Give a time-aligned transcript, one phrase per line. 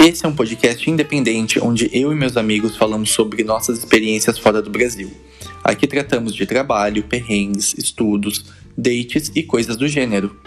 [0.00, 4.62] Esse é um podcast independente onde eu e meus amigos falamos sobre nossas experiências fora
[4.62, 5.10] do Brasil.
[5.64, 8.44] Aqui tratamos de trabalho, perrengues, estudos,
[8.76, 10.38] dates e coisas do gênero.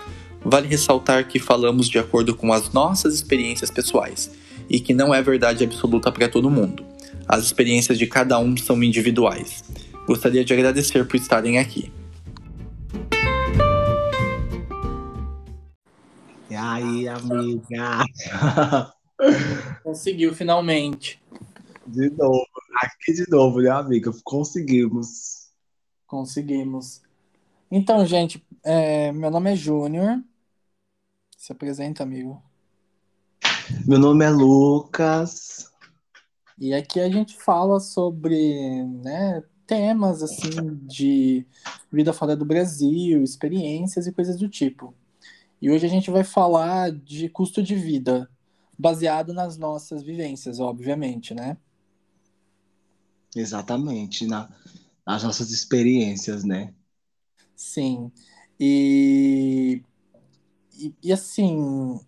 [0.41, 4.31] Vale ressaltar que falamos de acordo com as nossas experiências pessoais
[4.69, 6.85] e que não é verdade absoluta para todo mundo.
[7.27, 9.65] As experiências de cada um são individuais.
[10.07, 11.91] Gostaria de agradecer por estarem aqui.
[16.49, 18.05] E aí, amiga?
[19.83, 21.21] Conseguiu finalmente.
[21.85, 22.45] De novo,
[22.81, 24.11] aqui de novo, né, amiga?
[24.23, 25.49] Conseguimos.
[26.07, 27.01] Conseguimos.
[27.69, 30.21] Então, gente, é, meu nome é Júnior.
[31.37, 32.41] Se apresenta, amigo.
[33.87, 35.71] Meu nome é Lucas.
[36.57, 41.45] E aqui a gente fala sobre né, temas assim de
[41.91, 44.93] vida fora do Brasil, experiências e coisas do tipo.
[45.61, 48.29] E hoje a gente vai falar de custo de vida,
[48.77, 51.57] baseado nas nossas vivências, obviamente, né?
[53.35, 54.49] Exatamente, na,
[55.05, 56.73] nas nossas experiências, né?
[57.55, 58.11] Sim.
[58.59, 59.81] E,
[60.77, 61.99] e, e assim,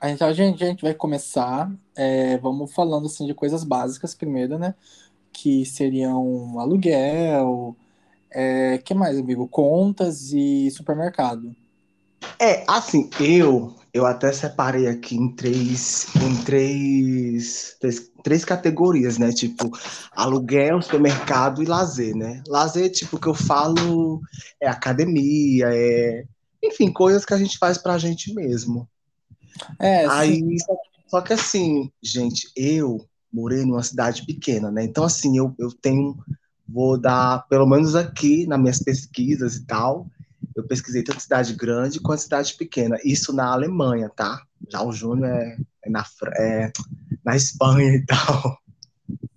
[0.00, 4.74] a gente, a gente, vai começar, é, vamos falando assim de coisas básicas primeiro, né?
[5.32, 7.76] Que seriam aluguel,
[8.30, 9.48] é, que mais, amigo?
[9.48, 11.54] Contas e supermercado.
[12.38, 19.32] É, assim, eu eu até separei aqui em três, em três, três, três categorias, né?
[19.32, 19.70] Tipo,
[20.12, 22.42] aluguel, supermercado e lazer, né?
[22.46, 24.20] Lazer, tipo, que eu falo
[24.60, 26.24] é academia, é.
[26.62, 28.88] Enfim, coisas que a gente faz pra gente mesmo.
[29.80, 30.76] É, Aí, só,
[31.08, 34.84] só que assim, gente, eu morei numa cidade pequena, né?
[34.84, 36.16] Então, assim, eu, eu tenho.
[36.68, 40.06] Vou dar, pelo menos aqui, nas minhas pesquisas e tal,
[40.58, 42.98] eu pesquisei tanto cidade grande quanto cidade pequena.
[43.04, 44.42] Isso na Alemanha, tá?
[44.68, 46.04] Já o Júnior é, é, na,
[46.36, 46.72] é
[47.24, 48.58] na Espanha e tal.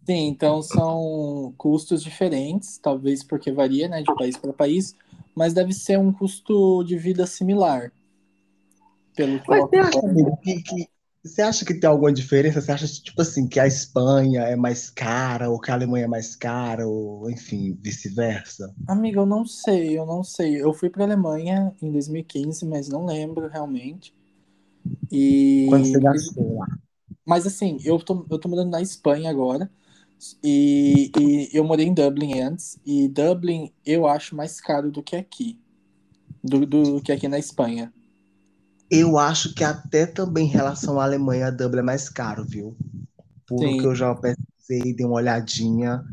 [0.03, 4.95] Sim, então são custos diferentes, talvez porque varia né, de país para país,
[5.35, 7.91] mas deve ser um custo de vida similar.
[9.15, 10.87] Pelo que mas amigo, que, que,
[11.23, 12.59] você acha que tem alguma diferença?
[12.59, 16.07] Você acha, tipo assim, que a Espanha é mais cara, ou que a Alemanha é
[16.07, 18.73] mais cara, ou enfim, vice-versa?
[18.87, 20.61] Amiga, eu não sei, eu não sei.
[20.61, 24.13] Eu fui para a Alemanha em 2015, mas não lembro realmente.
[25.11, 25.67] E...
[25.69, 26.67] Quando você gastou lá?
[27.25, 29.69] Mas assim, eu tô, eu tô morando na Espanha agora,
[30.43, 35.15] e, e eu morei em Dublin antes, e Dublin eu acho mais caro do que
[35.15, 35.59] aqui,
[36.43, 37.93] do, do que aqui na Espanha.
[38.91, 42.75] Eu acho que até também em relação à Alemanha, a Dublin é mais caro, viu?
[43.47, 43.77] Por Sim.
[43.77, 46.03] que eu já pesquisei, dei uma olhadinha.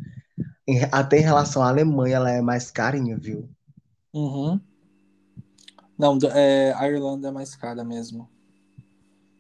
[0.92, 3.50] Até em relação à Alemanha, ela é mais carinha, viu?
[4.14, 4.60] Uhum.
[5.98, 8.28] Não, é, a Irlanda é mais cara mesmo.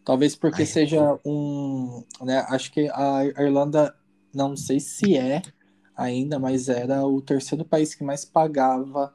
[0.04, 2.02] Talvez porque Ai, seja um.
[2.22, 3.94] Né, acho que a Irlanda,
[4.34, 5.42] não sei se é
[5.94, 9.14] ainda, mas era o terceiro país que mais pagava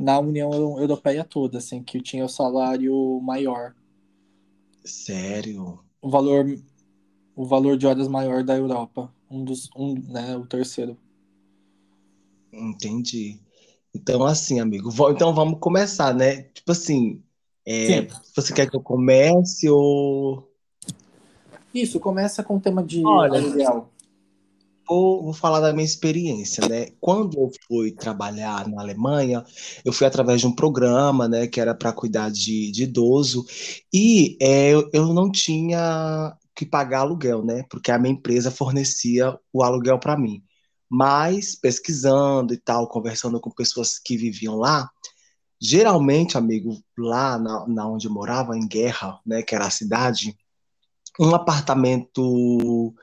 [0.00, 3.74] na União Europeia toda, assim, que tinha o salário maior.
[4.82, 5.78] Sério?
[6.00, 6.46] O valor,
[7.36, 9.12] o valor de horas maior da Europa.
[9.30, 10.96] Um dos, um, né, o terceiro.
[12.50, 13.38] Entendi.
[13.94, 16.44] Então, assim, amigo, então vamos começar, né?
[16.44, 17.22] Tipo assim,
[17.66, 20.50] é, você quer que eu comece ou.
[21.74, 23.90] Isso, começa com o tema de Olha, aluguel
[24.90, 26.88] vou, vou falar da minha experiência, né?
[27.00, 29.44] Quando eu fui trabalhar na Alemanha,
[29.84, 33.46] eu fui através de um programa, né, que era para cuidar de, de idoso,
[33.92, 37.64] e é, eu, não tinha que pagar aluguel, né?
[37.70, 40.42] Porque a minha empresa fornecia o aluguel para mim.
[40.88, 44.90] Mas pesquisando e tal, conversando com pessoas que viviam lá,
[45.60, 50.36] geralmente, amigo, lá na, na onde eu morava, em Guerra, né, que era a cidade,
[51.18, 52.94] um apartamento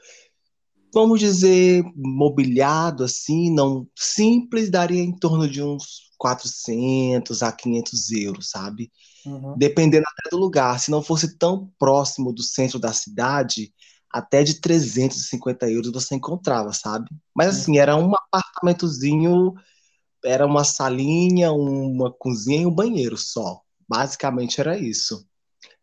[0.94, 8.50] vamos dizer, mobiliado assim, não simples, daria em torno de uns 400 a 500 euros,
[8.50, 8.92] sabe?
[9.26, 9.56] Uhum.
[9.58, 10.80] Dependendo até do lugar.
[10.80, 13.74] Se não fosse tão próximo do centro da cidade,
[14.12, 17.08] até de 350 euros você encontrava, sabe?
[17.36, 17.82] Mas assim, uhum.
[17.82, 19.54] era um apartamentozinho,
[20.24, 23.62] era uma salinha, uma cozinha e um banheiro só.
[23.88, 25.26] Basicamente era isso.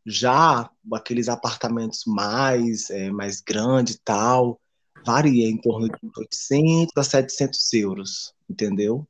[0.06, 4.61] Já aqueles apartamentos mais, é, mais grandes e tal,
[5.05, 9.06] varia em torno de 800 a 700 euros, entendeu?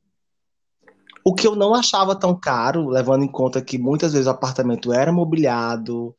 [1.23, 4.93] O que eu não achava tão caro, levando em conta que muitas vezes o apartamento
[4.93, 6.15] era mobiliado,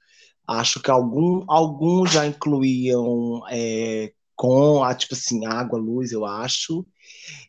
[0.47, 6.85] acho que algum, alguns já incluíam é, com, tipo assim, água, luz, eu acho,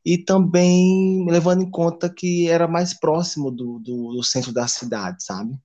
[0.06, 5.24] e também levando em conta que era mais próximo do, do, do centro da cidade,
[5.24, 5.60] sabe?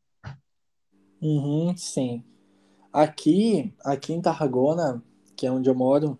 [1.20, 2.24] Uhum, sim.
[2.92, 5.02] Aqui, aqui em Tarragona,
[5.36, 6.18] que é onde eu moro,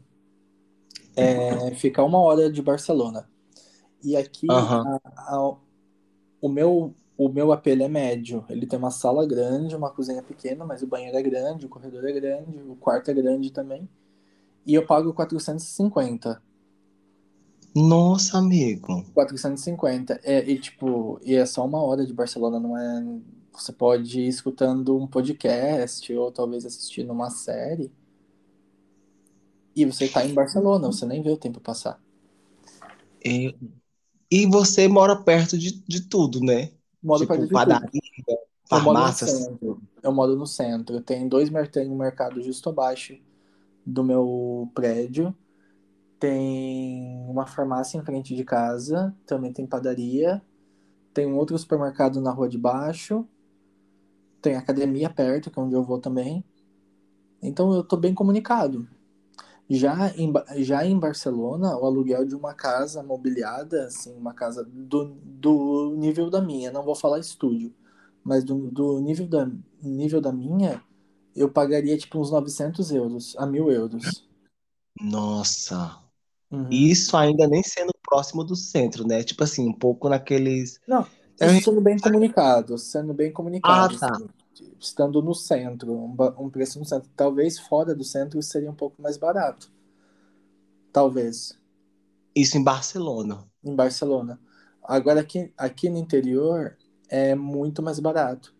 [1.16, 3.28] é, fica uma hora de Barcelona.
[4.02, 5.00] E aqui Aham.
[5.04, 5.56] a- a-
[6.40, 8.44] o meu o meu AP é médio.
[8.48, 12.04] Ele tem uma sala grande, uma cozinha pequena, mas o banheiro é grande, o corredor
[12.08, 13.88] é grande, o quarto é grande também.
[14.66, 16.42] E eu pago 450.
[17.74, 19.04] Nossa, amigo.
[19.14, 20.20] 450.
[20.24, 23.04] É, e tipo, e é só uma hora de Barcelona, não é.
[23.52, 27.92] Você pode ir escutando um podcast ou talvez assistindo uma série.
[29.76, 32.00] E você tá em Barcelona, você nem vê o tempo passar.
[33.24, 33.56] E,
[34.30, 36.72] e você mora perto de, de tudo, né?
[37.02, 37.90] Moro Tipo, perto de tudo.
[37.92, 38.00] padaria,
[38.70, 39.50] Eu moro no farmácias.
[39.52, 39.82] centro.
[40.02, 41.00] Eu moro no centro.
[41.02, 43.18] Tem dois tem um mercado justo abaixo
[43.86, 45.36] do meu prédio.
[46.20, 49.14] Tem uma farmácia em frente de casa.
[49.26, 50.42] Também tem padaria.
[51.14, 53.26] Tem um outro supermercado na rua de baixo.
[54.42, 56.44] Tem academia perto, que é onde eu vou também.
[57.42, 58.88] Então eu tô bem comunicado.
[59.70, 60.32] Já em,
[60.62, 66.28] já em Barcelona, o aluguel de uma casa mobiliada, assim, uma casa do, do nível
[66.28, 67.74] da minha, não vou falar estúdio,
[68.22, 69.48] mas do, do nível, da,
[69.82, 70.82] nível da minha,
[71.34, 74.28] eu pagaria tipo uns 900 euros a 1000 euros.
[75.00, 75.98] Nossa.
[76.50, 76.68] Uhum.
[76.70, 79.24] Isso ainda nem sendo próximo do centro, né?
[79.24, 80.78] Tipo assim, um pouco naqueles.
[80.86, 84.14] Não, sendo bem comunicado, sendo bem comunicado, Ah, tá.
[84.14, 84.28] assim,
[84.80, 87.10] estando no centro, um, um preço no centro.
[87.16, 89.70] Talvez fora do centro seria um pouco mais barato.
[90.92, 91.58] Talvez.
[92.34, 93.48] Isso em Barcelona.
[93.64, 94.40] em Barcelona.
[94.82, 96.76] Agora aqui, aqui no interior
[97.08, 98.54] é muito mais barato.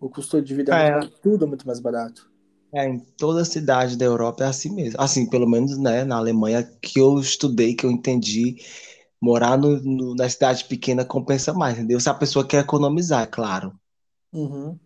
[0.00, 0.90] O custo de vida é, É.
[0.90, 2.30] muito tudo é muito mais barato.
[2.74, 5.00] É, em toda cidade da Europa é assim mesmo.
[5.00, 8.56] Assim, pelo menos, né, na Alemanha, que eu estudei, que eu entendi,
[9.22, 12.00] morar no, no- na cidade pequena compensa mais, entendeu?
[12.00, 13.72] Se a pessoa quer economizar, é claro.
[14.32, 14.78] Uhum.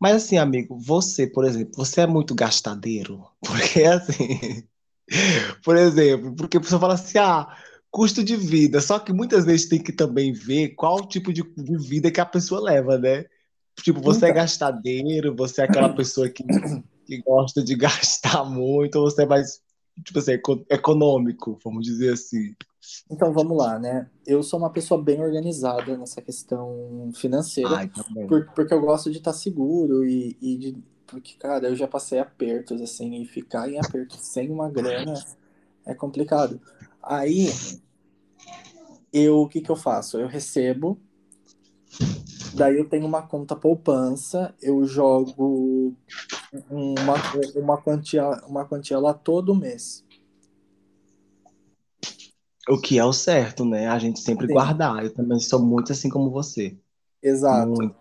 [0.00, 3.24] Mas assim, amigo, você, por exemplo, você é muito gastadeiro?
[3.44, 4.66] Porque assim,
[5.64, 7.56] por exemplo, porque a pessoa fala assim, ah,
[7.90, 11.78] custo de vida, só que muitas vezes tem que também ver qual tipo de, de
[11.78, 13.24] vida que a pessoa leva, né?
[13.82, 14.42] Tipo, você é Então.
[14.42, 16.44] gastadeiro, você é aquela pessoa que,
[17.06, 19.62] que gosta de gastar muito, ou você é mais,
[20.04, 22.54] tipo assim, eco- econômico, vamos dizer assim.
[23.10, 24.08] Então vamos lá, né?
[24.26, 28.28] Eu sou uma pessoa bem organizada nessa questão financeira, Ai, também.
[28.28, 30.76] por- porque eu gosto de estar seguro e, e de.
[31.06, 35.14] Porque, cara, eu já passei apertos, assim, e ficar em aperto sem uma grana
[35.86, 36.60] é complicado.
[37.02, 37.48] Aí,
[39.12, 40.18] eu, o que que eu faço?
[40.18, 40.98] Eu recebo,
[42.54, 45.94] daí eu tenho uma conta poupança, eu jogo
[46.70, 47.14] uma,
[47.56, 50.04] uma quantia, uma quantia lá todo mês.
[52.68, 53.88] O que é o certo, né?
[53.88, 54.52] A gente sempre Sim.
[54.52, 55.04] guardar.
[55.04, 56.76] Eu também sou muito assim como você.
[57.22, 57.68] Exato.
[57.68, 57.96] Muito.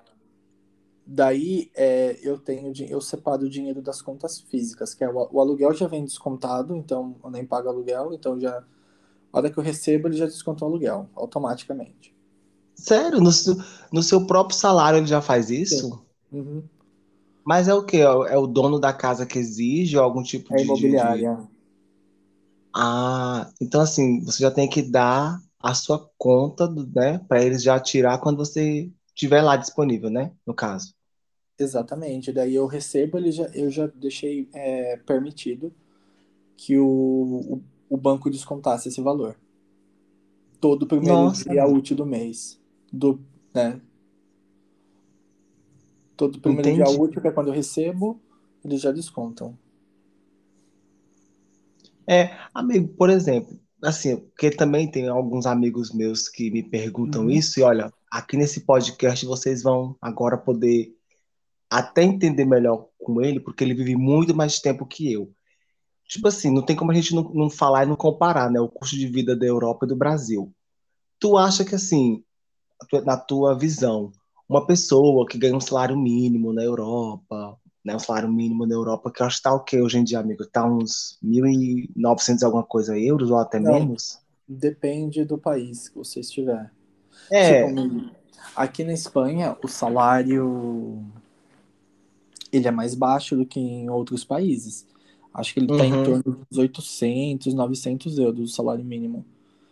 [1.09, 5.39] Daí é, eu tenho eu separo o dinheiro das contas físicas, que é o, o
[5.39, 8.57] aluguel já vem descontado, então eu nem pago aluguel, então já
[9.31, 12.13] a hora que eu recebo ele já desconta o aluguel automaticamente.
[12.75, 13.21] Sério?
[13.21, 13.55] No seu,
[13.91, 16.05] no seu próprio salário ele já faz isso?
[16.29, 16.61] Uhum.
[17.45, 17.97] Mas é o quê?
[17.97, 20.89] É o é o dono da casa que exige ou algum tipo É de, de,
[20.91, 21.47] de...
[22.73, 27.19] Ah, então assim, você já tem que dar a sua conta, né?
[27.27, 30.31] Para eles já tirar quando você tiver lá disponível, né?
[30.45, 30.93] No caso.
[31.57, 32.31] Exatamente.
[32.31, 35.73] Daí eu recebo, ele já, eu já deixei é, permitido
[36.55, 39.35] que o, o, o banco descontasse esse valor.
[40.59, 41.49] Todo primeiro Nossa.
[41.49, 42.59] dia útil do mês.
[42.91, 43.19] Do,
[43.53, 43.81] né?
[46.15, 46.99] Todo primeiro dia Entendi.
[46.99, 48.19] útil, que é quando eu recebo,
[48.63, 49.57] eles já descontam.
[52.07, 57.29] É, amigo, por exemplo, assim, porque também tem alguns amigos meus que me perguntam Uhum.
[57.29, 60.93] isso, e olha, aqui nesse podcast vocês vão agora poder
[61.69, 65.31] até entender melhor com ele, porque ele vive muito mais tempo que eu.
[66.07, 68.69] Tipo assim, não tem como a gente não, não falar e não comparar, né, o
[68.69, 70.53] custo de vida da Europa e do Brasil.
[71.19, 72.23] Tu acha que, assim,
[73.03, 74.11] na tua visão,
[74.47, 77.57] uma pessoa que ganha um salário mínimo na Europa,
[77.87, 80.03] né, um salário mínimo na Europa, que eu acho que tá o quê hoje em
[80.03, 80.45] dia, amigo?
[80.45, 83.79] Tá uns 1.900 e alguma coisa euros, ou até Não.
[83.79, 84.19] menos?
[84.47, 86.71] Depende do país que você estiver.
[87.31, 88.11] É, Tipo,
[88.55, 91.01] aqui na Espanha, o salário
[92.51, 94.85] ele é mais baixo do que em outros países.
[95.33, 96.03] Acho que ele está em Uhum.
[96.03, 99.25] torno dos 800, 900 euros o salário mínimo.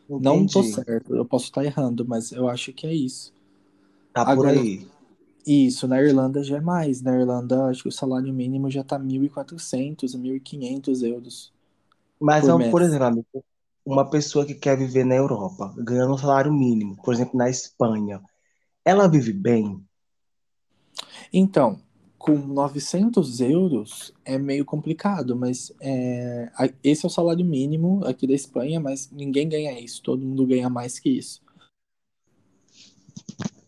[0.09, 0.73] Não tô entendi.
[0.75, 3.33] certo, eu posso estar errando, mas eu acho que é isso.
[4.13, 4.87] Tá por Agora- aí.
[5.45, 7.01] Isso, na Irlanda já é mais.
[7.01, 11.53] Na Irlanda, acho que o salário mínimo já tá 1.400, 1.500 euros.
[12.19, 12.71] Mas, por é um- mês.
[12.71, 13.45] por exemplo, amigo,
[13.85, 18.21] uma pessoa que quer viver na Europa, ganhando um salário mínimo, por exemplo, na Espanha,
[18.85, 19.83] ela vive bem?
[21.31, 21.79] Então,
[22.17, 26.49] com 900 euros é meio complicado, mas é,
[26.83, 30.69] esse é o salário mínimo aqui da Espanha, mas ninguém ganha isso, todo mundo ganha
[30.69, 31.41] mais que isso.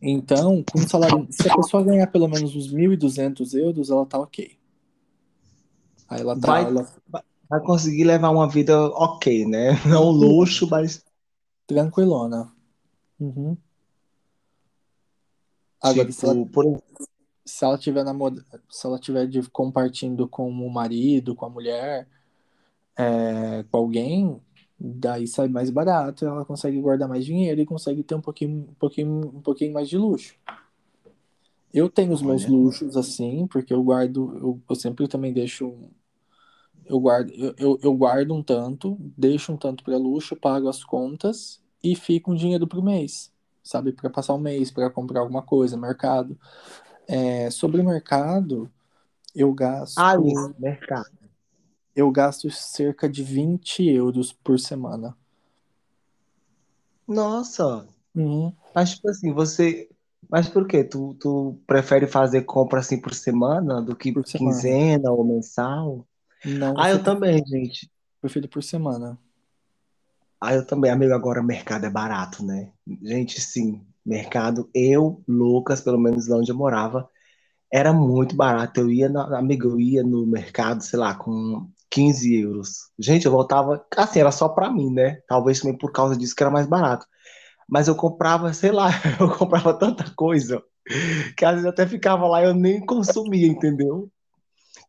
[0.01, 4.57] Então, com salário, se a pessoa ganhar pelo menos uns 1.200 euros, ela tá ok.
[6.07, 6.47] Aí ela tá.
[6.47, 6.93] Vai, ela...
[7.49, 9.71] vai conseguir levar uma vida ok, né?
[9.85, 11.03] Não luxo, mas.
[11.65, 12.51] Tranquilona.
[13.19, 13.57] Uhum.
[15.81, 16.83] Agora, tipo, se ela, por
[17.45, 18.03] se ela tiver
[18.69, 19.49] se ela tiver de...
[19.49, 22.07] compartilhando com o marido, com a mulher,
[22.95, 23.63] é...
[23.69, 24.41] com alguém,
[24.79, 28.73] daí sai mais barato, ela consegue guardar mais dinheiro e consegue ter um pouquinho, um
[28.75, 30.35] pouquinho, um pouquinho mais de luxo.
[31.73, 35.73] Eu tenho os meus luxos assim, porque eu guardo, eu, eu sempre também deixo
[36.87, 41.61] eu guardo, eu, eu, guardo um tanto, deixo um tanto para luxo, pago as contas
[41.83, 43.31] e fico um dinheiro pro mês,
[43.61, 46.37] sabe, para passar o um mês, para comprar alguma coisa, mercado.
[47.07, 48.71] É, sobre o mercado,
[49.35, 49.97] eu gasto.
[49.97, 51.09] Ah, isso, mercado.
[51.97, 55.17] Eu gasto cerca de 20 euros por semana.
[57.07, 57.87] Nossa!
[58.15, 58.53] Uhum.
[58.73, 59.89] Mas, tipo assim, você.
[60.29, 60.83] Mas por quê?
[60.83, 65.11] Tu, tu prefere fazer compra assim por semana do que por quinzena semana.
[65.11, 66.07] ou mensal?
[66.45, 66.79] Não.
[66.79, 67.91] Ah, eu também, gente.
[68.21, 69.17] Prefiro por semana.
[70.39, 71.13] Ah, eu também, amigo.
[71.13, 72.71] Agora mercado é barato, né?
[73.01, 77.09] Gente, sim mercado, eu, Lucas, pelo menos lá onde eu morava,
[77.71, 78.79] era muito barato.
[78.79, 82.69] Eu ia, na, amiga, eu ia no mercado, sei lá, com 15 euros.
[82.99, 85.21] Gente, eu voltava, assim, era só para mim, né?
[85.27, 87.05] Talvez também por causa disso que era mais barato.
[87.67, 88.89] Mas eu comprava, sei lá,
[89.19, 90.63] eu comprava tanta coisa
[91.35, 94.09] que às vezes até ficava lá e eu nem consumia, entendeu?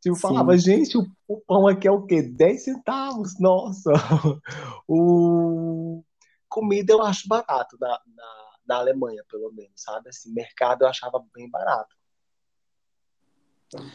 [0.01, 2.23] Tipo, falava, gente, o, o, pão aqui é o quê?
[2.23, 3.93] 10 centavos, nossa!
[4.87, 6.03] O...
[6.49, 10.11] Comida eu acho barato na, na na Alemanha, pelo menos, sabe?
[10.11, 11.97] Assim, mercado eu achava bem barato.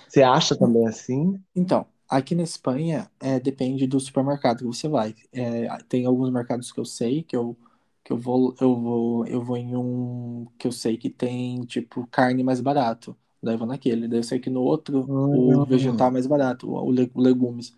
[0.08, 1.40] Você acha também assim?
[1.56, 5.16] Então, aqui na Espanha, é, depende do supermercado que você vai.
[5.32, 7.56] É, tem alguns mercados que eu sei que eu
[8.04, 12.08] que eu vou eu vou eu vou em um que eu sei que tem tipo
[12.08, 13.16] carne mais barato.
[13.42, 14.08] Daí eu vou naquele.
[14.08, 15.66] Daí eu sei que no outro o hum.
[15.66, 17.74] vegetal é mais barato, o, o legumes.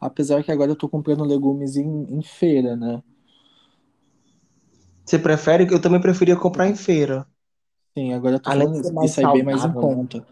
[0.00, 3.02] Apesar que agora eu tô comprando legumes em, em feira, né?
[5.04, 5.66] Você prefere?
[5.70, 7.26] Eu também preferia comprar em feira.
[7.96, 9.04] Sim, agora eu tô Além falando isso.
[9.04, 10.24] Isso aí bem mais em né?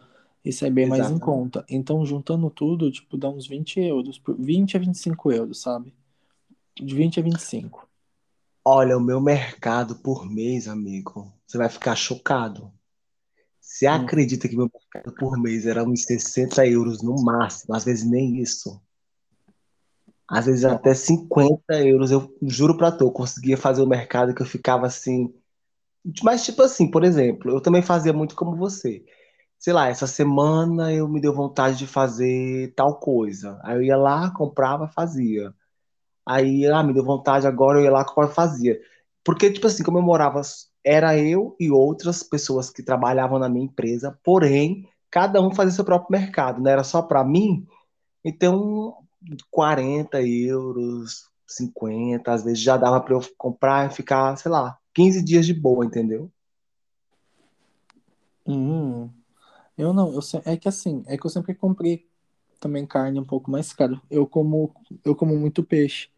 [0.49, 1.63] Isso aí bem mais em conta.
[1.69, 4.19] Então, juntando tudo, tipo, dá uns 20 euros.
[4.39, 5.93] 20 a 25 euros, sabe?
[6.75, 7.87] De 20 a 25.
[8.65, 12.73] Olha, o meu mercado por mês, amigo, você vai ficar chocado.
[13.61, 13.93] Você hum.
[13.93, 18.41] acredita que meu mercado por mês era uns 60 euros no máximo, às vezes nem
[18.41, 18.81] isso.
[20.27, 24.41] Às vezes até 50 euros, eu juro pra tu, eu conseguia fazer o mercado que
[24.41, 25.31] eu ficava assim.
[26.23, 29.05] Mas, tipo assim, por exemplo, eu também fazia muito como você.
[29.59, 33.59] Sei lá, essa semana eu me deu vontade de fazer tal coisa.
[33.65, 35.53] Aí eu ia lá, comprava, fazia.
[36.27, 38.81] Aí, ah, me deu vontade agora, eu ia lá, comprava, fazia.
[39.25, 40.41] Porque, tipo assim, como eu morava,
[40.85, 45.85] era eu e outras pessoas que trabalhavam na minha empresa, porém, cada um fazia seu
[45.85, 47.67] próprio mercado, não era só para mim.
[48.25, 48.97] Então,
[49.51, 55.23] 40 euros, 50, às vezes já dava para eu comprar e ficar, sei lá, 15
[55.25, 56.31] dias de boa, entendeu?
[58.47, 59.11] Hum,
[59.79, 62.07] eu não, eu, é que assim, é que eu sempre comprei
[62.59, 64.01] também carne um pouco mais caro.
[64.11, 66.09] Eu como, eu como muito peixe.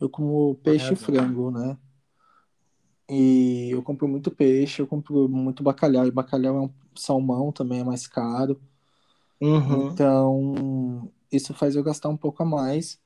[0.00, 1.76] Eu como peixe é, e frango, né?
[3.08, 6.06] E eu compro muito peixe, eu compro muito bacalhau.
[6.06, 8.60] E bacalhau é um salmão também, é mais caro.
[9.40, 9.88] Uhum.
[9.88, 13.00] Então, isso faz eu gastar um pouco a mais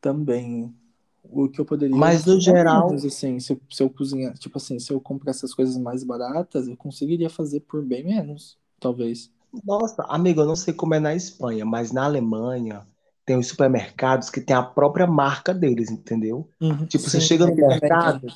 [0.00, 0.74] também.
[1.22, 1.94] O que eu poderia.
[1.94, 2.90] Mas no geral.
[2.90, 6.02] Mas, assim, se eu, se eu cozinhar, tipo assim, se eu comprar essas coisas mais
[6.02, 9.30] baratas, eu conseguiria fazer por bem menos, talvez.
[9.64, 12.86] Nossa, amigo, eu não sei como é na Espanha, mas na Alemanha
[13.24, 16.48] tem os supermercados que tem a própria marca deles, entendeu?
[16.60, 18.26] Uhum, tipo, sim, você chega no mercado.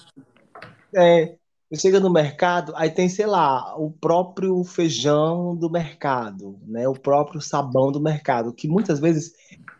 [0.94, 1.36] É,
[1.76, 6.86] chega no mercado, aí tem, sei lá, o próprio feijão do mercado, né?
[6.86, 9.32] O próprio sabão do mercado, que muitas vezes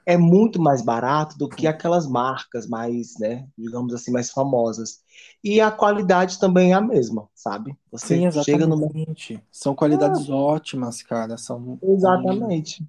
[0.06, 5.00] é muito mais barato do que aquelas marcas mais, né, digamos assim, mais famosas.
[5.44, 7.76] E a qualidade também é a mesma, sabe?
[7.90, 8.44] Você Sim, exatamente.
[8.44, 8.76] chega no
[9.50, 10.34] São qualidades ah.
[10.34, 12.84] ótimas, cara, são Exatamente.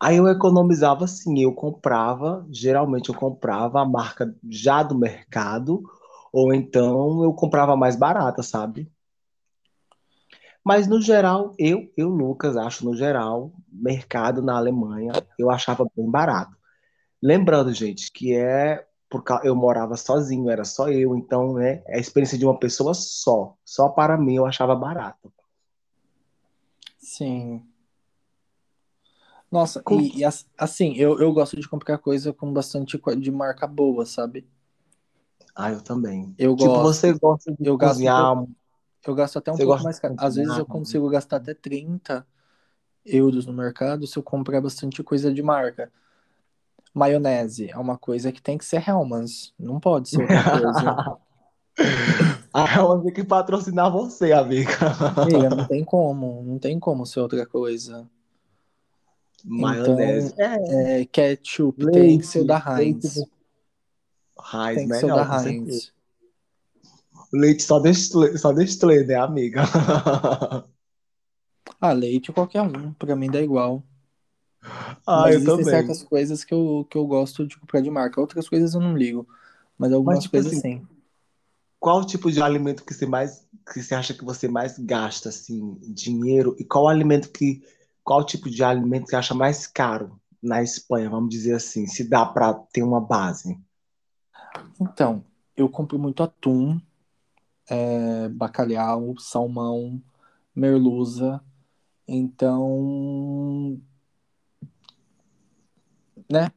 [0.00, 5.82] Aí eu economizava assim, eu comprava, geralmente eu comprava a marca já do mercado
[6.38, 8.90] ou então eu comprava mais barata, sabe?
[10.64, 16.08] Mas no geral, eu, eu Lucas, acho no geral, mercado na Alemanha, eu achava bem
[16.10, 16.56] barato.
[17.22, 22.00] Lembrando, gente, que é porque eu morava sozinho, era só eu, então, né, é a
[22.00, 25.32] experiência de uma pessoa só, só para mim eu achava barato.
[26.98, 27.62] Sim.
[29.50, 33.30] Nossa, Com- e, e as- assim, eu, eu gosto de comprar coisa com bastante de
[33.32, 34.46] marca boa, sabe?
[35.58, 36.32] Ah, eu também.
[36.38, 36.82] Eu Tipo, gosto.
[36.82, 38.46] você gosta de Eu gasto cozinhar,
[39.04, 40.14] Eu gasto até um você pouco mais caro.
[40.16, 42.24] Às vezes eu consigo gastar até 30
[43.04, 45.90] euros no mercado se eu comprar bastante coisa de marca.
[46.94, 51.18] Maionese é uma coisa que tem que ser Hellmann's, não pode ser outra coisa.
[52.52, 54.70] Ah, eu tenho que patrocinar você, amiga.
[55.22, 58.08] Amiga, não tem como, não tem como ser outra coisa.
[59.44, 60.34] Maionese.
[60.38, 63.16] É, É, ketchup tem que ser da leite, Heinz.
[63.16, 63.37] leite
[64.40, 65.46] Heinz, Tem que melhor, da.
[65.46, 65.92] Heinz.
[67.32, 69.62] Leite só Nestlé, só Nestlé, né, amiga?
[71.80, 73.82] Ah, leite qualquer um, pra mim dá igual.
[75.06, 75.64] Ah, Mas eu existem também.
[75.64, 78.20] certas coisas que eu, que eu gosto de comprar de marca.
[78.20, 79.26] Outras coisas eu não ligo.
[79.78, 80.86] Mas algumas Mas, tipo coisas assim, sim.
[81.80, 85.28] Qual o tipo de alimento que você mais, que você acha que você mais gasta,
[85.28, 86.56] assim, dinheiro?
[86.58, 87.62] E qual alimento que,
[88.04, 92.04] qual tipo de alimento que você acha mais caro na Espanha, vamos dizer assim, se
[92.08, 93.58] dá pra ter uma base?
[94.80, 95.24] Então,
[95.56, 96.80] eu compro muito atum,
[97.68, 100.00] é, bacalhau, salmão,
[100.54, 101.40] merluza.
[102.06, 103.80] Então,
[106.30, 106.50] né?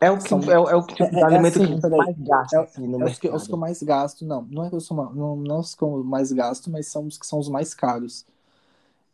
[0.00, 1.80] É o que, São- é, o- é o tipo de é- é alimento assim, que
[1.80, 1.98] peraí.
[1.98, 4.42] mais gasta, É- assim, no É os que, os que eu mais gasto, não.
[4.42, 7.16] Não é que eu sou, não, não os que eu mais gasto, mas são os
[7.16, 8.26] que são os mais caros.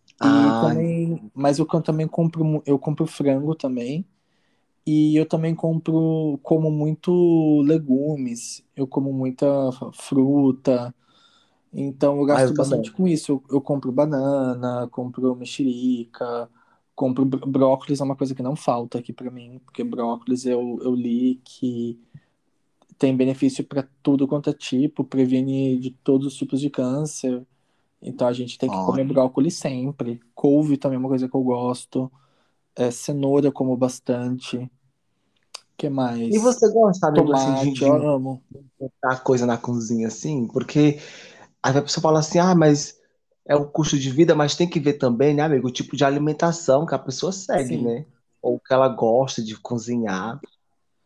[0.06, 4.04] E Ah, também, mas eu can- também compro, eu compro frango também.
[4.88, 9.46] E eu também compro, como muito legumes, eu como muita
[9.94, 10.94] fruta.
[11.72, 13.32] Então eu Ah, gasto eu bastante com isso.
[13.32, 16.50] Eu, eu compro banana, compro mexerica,
[16.94, 20.78] compro br- brócolis, é uma coisa que não falta aqui pra mim, porque brócolis eu,
[20.82, 22.00] eu li que
[22.98, 27.46] tem benefício pra tudo quanto é tipo, previne de todos os tipos de câncer.
[28.02, 28.80] Então a gente tem que Ó.
[28.80, 30.20] comer brócolis sempre.
[30.34, 32.10] Couve também é uma coisa que eu gosto.
[32.76, 34.70] É, cenoura eu como bastante.
[35.78, 36.36] Que mais?
[36.36, 38.42] E você gosta, amigo, assim, de, amo.
[38.80, 40.46] botar coisa na cozinha, assim?
[40.48, 41.00] Porque
[41.62, 43.00] aí a pessoa fala assim, ah, mas
[43.46, 46.04] é o custo de vida, mas tem que ver também, né, amigo, o tipo de
[46.04, 47.78] alimentação que a pessoa segue, Sim.
[47.78, 48.06] né?
[48.42, 50.40] Ou que ela gosta de cozinhar.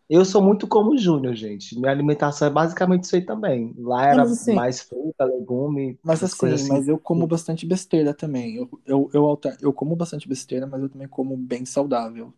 [0.09, 1.79] Eu sou muito como o Júnior, gente.
[1.79, 3.75] Minha alimentação é basicamente isso aí também.
[3.79, 6.69] Lá era mas assim- mais fruta, legume, Mas essas assim, coisas assim.
[6.69, 8.57] mas eu como bastante besteira também.
[8.57, 12.33] Eu, eu, eu, eu como bastante besteira, mas eu também como bem saudável.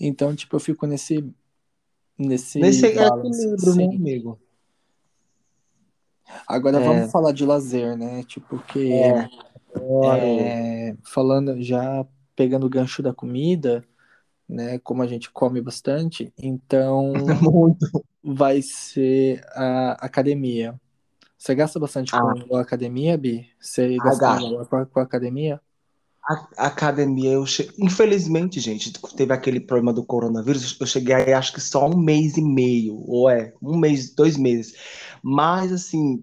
[0.00, 1.24] Então, tipo, eu fico nesse.
[2.18, 3.94] Nesse, Nesse equilíbrio, né, sim.
[3.96, 4.40] amigo?
[6.46, 6.84] Agora É.
[6.84, 8.22] vamos falar de lazer, né?
[8.24, 9.28] Tipo, que É.
[10.90, 12.04] É, falando já
[12.34, 13.84] pegando o gancho da comida,
[14.48, 14.78] né?
[14.80, 17.12] Como a gente come bastante, então
[17.52, 17.86] Muito.
[18.22, 20.78] vai ser a academia.
[21.36, 22.34] Você gasta bastante Ah.
[22.48, 23.48] com a academia, Bi?
[23.60, 24.42] Você Ah, gasta gasto.
[24.42, 25.60] valor com a, com a academia?
[26.26, 27.70] A academia, eu che...
[27.78, 30.76] infelizmente, gente, teve aquele problema do coronavírus.
[30.78, 34.36] Eu cheguei aí, acho que só um mês e meio, ou é, um mês, dois
[34.36, 34.74] meses.
[35.22, 36.22] Mas, assim,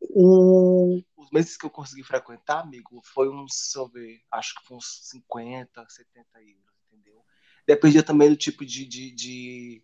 [0.00, 5.00] o- os meses que eu consegui frequentar, amigo, foi uns, ver, acho que foi uns
[5.04, 7.24] 50, 70 euros, entendeu?
[7.66, 9.82] Dependia também do tipo de, de, de,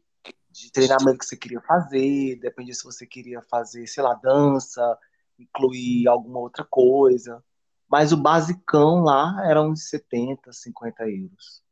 [0.51, 4.99] de treinamento que você queria fazer, dependia se você queria fazer, sei lá, dança,
[5.39, 7.43] incluir alguma outra coisa.
[7.89, 11.63] Mas o basicão lá era uns 70, 50 euros.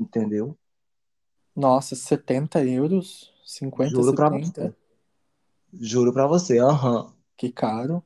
[0.00, 0.58] Entendeu?
[1.56, 3.32] Nossa, 70 euros?
[3.44, 4.30] 50, Juro pra 70?
[4.30, 4.74] você.
[5.80, 7.14] Juro pra você, aham.
[7.36, 8.02] Que caro.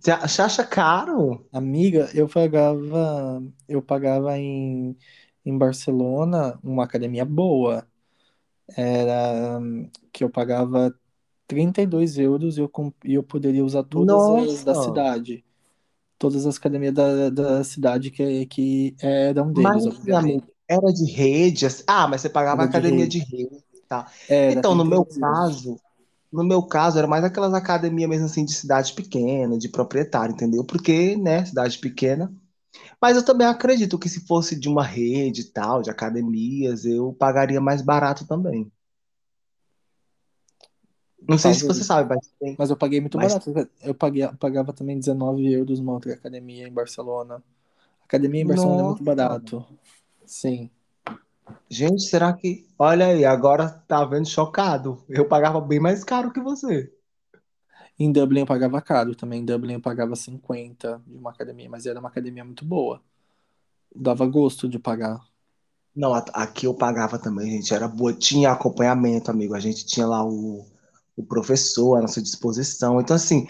[0.00, 1.46] Você acha caro?
[1.52, 4.96] Amiga, eu pagava, eu pagava em,
[5.44, 7.86] em Barcelona uma academia boa.
[8.76, 9.60] Era
[10.12, 10.94] que eu pagava
[11.48, 12.72] 32 euros e eu,
[13.04, 14.74] e eu poderia usar todas as da Nossa!
[14.74, 15.45] cidade.
[16.18, 20.46] Todas as academias da, da cidade que, que eram deles, Mas, obviamente.
[20.68, 21.66] era de rede?
[21.66, 21.84] assim?
[21.86, 23.08] Ah, mas você pagava Era de academia rede.
[23.08, 24.10] de rede, tá?
[24.28, 25.44] Era Então, no meu 32 euros.
[25.44, 25.80] caso,
[26.32, 30.64] no meu caso, era mais aquelas academias mesmo assim de cidade pequena, de proprietário, entendeu?
[30.64, 32.32] Porque, né, cidade pequena.
[33.02, 37.12] Mas eu também acredito que se fosse de uma rede e tal, de academias, eu
[37.14, 38.70] pagaria mais barato também.
[41.28, 42.54] Não sei se você sabe, mas tem.
[42.58, 43.70] Mas eu paguei muito Mas- barato.
[43.82, 47.42] Eu paguei, pagava também 19 euros numa outra academia em Barcelona.
[48.04, 49.16] Academia em Barcelona é muito Nossa.
[49.16, 49.66] barato.
[50.24, 50.70] Sim.
[51.68, 52.66] Gente, será que.
[52.78, 55.02] Olha aí, agora tá vendo chocado.
[55.08, 56.92] Eu pagava bem mais caro que você.
[57.98, 59.40] Em Dublin eu pagava caro também.
[59.40, 63.00] Em Dublin eu pagava 50 de uma academia, mas era uma academia muito boa.
[63.94, 65.20] Dava gosto de pagar.
[65.94, 67.72] Não, aqui eu pagava também, gente.
[67.72, 68.12] Era boa.
[68.12, 69.54] Tinha acompanhamento, amigo.
[69.54, 70.66] A gente tinha lá o,
[71.16, 73.00] o professor à nossa disposição.
[73.00, 73.46] Então, assim,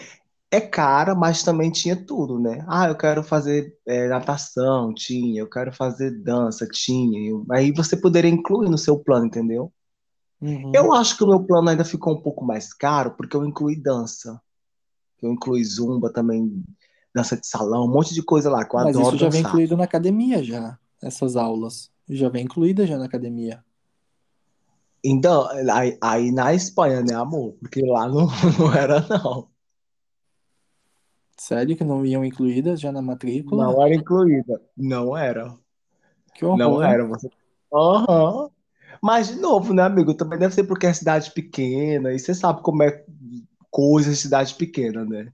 [0.49, 2.65] é cara, mas também tinha tudo, né?
[2.67, 5.41] Ah, eu quero fazer é, natação, tinha.
[5.41, 7.43] Eu quero fazer dança, tinha.
[7.51, 9.71] Aí você poderia incluir no seu plano, entendeu?
[10.41, 10.71] Uhum.
[10.73, 13.75] Eu acho que o meu plano ainda ficou um pouco mais caro, porque eu incluí
[13.75, 14.41] dança.
[15.21, 16.63] Eu incluí zumba também,
[17.13, 19.41] dança de salão, um monte de coisa lá que eu Mas adoro isso já vem
[19.41, 19.49] dançar.
[19.49, 21.91] incluído na academia já, essas aulas.
[22.09, 23.63] Já vem incluída já na academia.
[25.09, 27.53] Então, aí, aí na Espanha, né, amor?
[27.61, 28.27] Porque lá não,
[28.59, 29.49] não era, não.
[31.39, 33.65] Sério que não iam incluídas já na matrícula?
[33.65, 34.61] Não era incluída.
[34.75, 35.57] Não era.
[36.33, 36.83] Que Não horror.
[36.83, 37.05] era.
[37.07, 37.29] Você...
[37.73, 38.49] Aham.
[39.01, 40.13] Mas, de novo, né, amigo?
[40.15, 43.05] Também deve ser porque é cidade pequena, e você sabe como é
[43.71, 45.31] coisa de cidade pequena, né?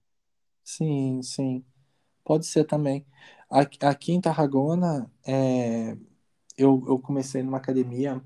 [0.63, 1.65] Sim, sim.
[2.23, 3.05] Pode ser também.
[3.49, 5.93] Aqui, aqui em Tarragona, é,
[6.57, 8.23] eu, eu comecei numa academia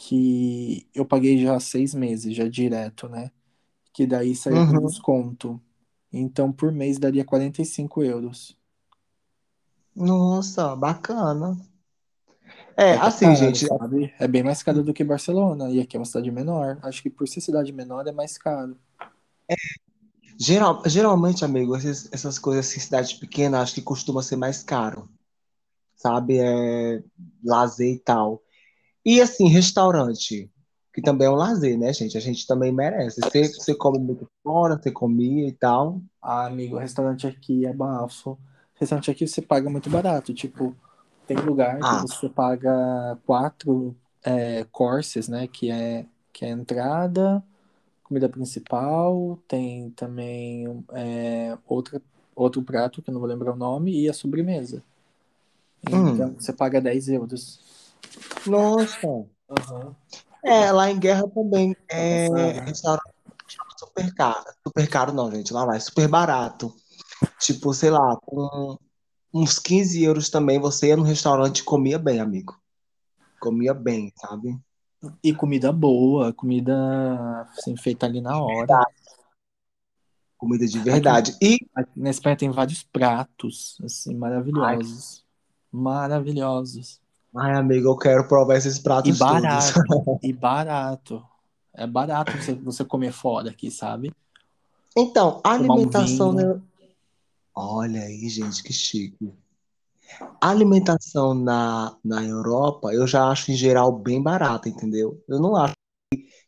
[0.00, 3.30] que eu paguei já seis meses, já direto, né?
[3.94, 4.80] Que daí saiu com Uhum.
[4.80, 5.60] desconto.
[6.12, 8.58] Então, por mês daria 45 euros.
[9.94, 11.56] Nossa, bacana.
[12.76, 14.12] É, É é assim, caro, gente, sabe?
[14.18, 15.70] É bem mais caro do que Barcelona.
[15.70, 16.78] E aqui é uma cidade menor.
[16.82, 18.76] Acho que por ser cidade menor é mais caro.
[20.38, 25.08] geral, geralmente, amigo, esses- essas coisas assim, cidade pequena, acho que costuma ser mais caro,
[25.96, 26.38] sabe?
[26.38, 27.02] É
[27.44, 28.42] lazer e tal.
[29.04, 30.50] E assim, restaurante,
[30.92, 32.16] que também é um lazer, né, gente?
[32.16, 33.20] A gente também merece.
[33.20, 36.00] Você, você come muito fora, você comia e tal.
[36.20, 38.38] Ah, amigo, restaurante aqui é bafo.
[38.74, 40.34] Restaurante aqui você paga muito barato.
[40.34, 40.74] Tipo,
[41.26, 45.46] tem lugar que Ah, você paga quatro é, courses, né?
[45.46, 47.42] Que é, que é a entrada,
[48.02, 52.02] comida principal, tem também é, outra,
[52.34, 54.82] outro prato, que eu não vou lembrar o nome, e a sobremesa.
[55.82, 57.60] Então, hum, você paga 10 euros.
[58.46, 59.26] Nossa.
[59.50, 59.96] Aham.
[60.42, 62.64] É, lá em Guerra também Tá é passada.
[62.64, 63.20] restaurante
[63.76, 64.44] super caro.
[64.66, 65.52] Super caro não, gente.
[65.52, 66.74] Lá vai, super barato.
[67.38, 68.78] Tipo, sei lá, com
[69.32, 72.58] uns 15 euros também você ia no restaurante e comia bem, amigo.
[73.40, 74.58] Comia bem, sabe?
[75.22, 78.86] E comida boa, comida assim, feita ali na hora.
[80.36, 81.36] Comida de Aqui, verdade.
[81.40, 84.78] E, aqui na Espanha tem vários pratos, assim, ai,
[85.70, 87.00] maravilhosos.
[87.36, 89.18] Ai, amigo, eu quero provar esses E pratos todos.
[89.18, 90.20] barato.
[90.22, 91.24] E barato.
[91.72, 94.12] É barato você, você comer fora aqui, sabe?
[94.96, 96.60] Então, a um alimentação, né?
[97.54, 99.32] Olha aí, gente, que chique.
[100.40, 105.22] A alimentação na, na Europa, eu já acho em geral bem barata, entendeu?
[105.28, 105.74] Eu não acho,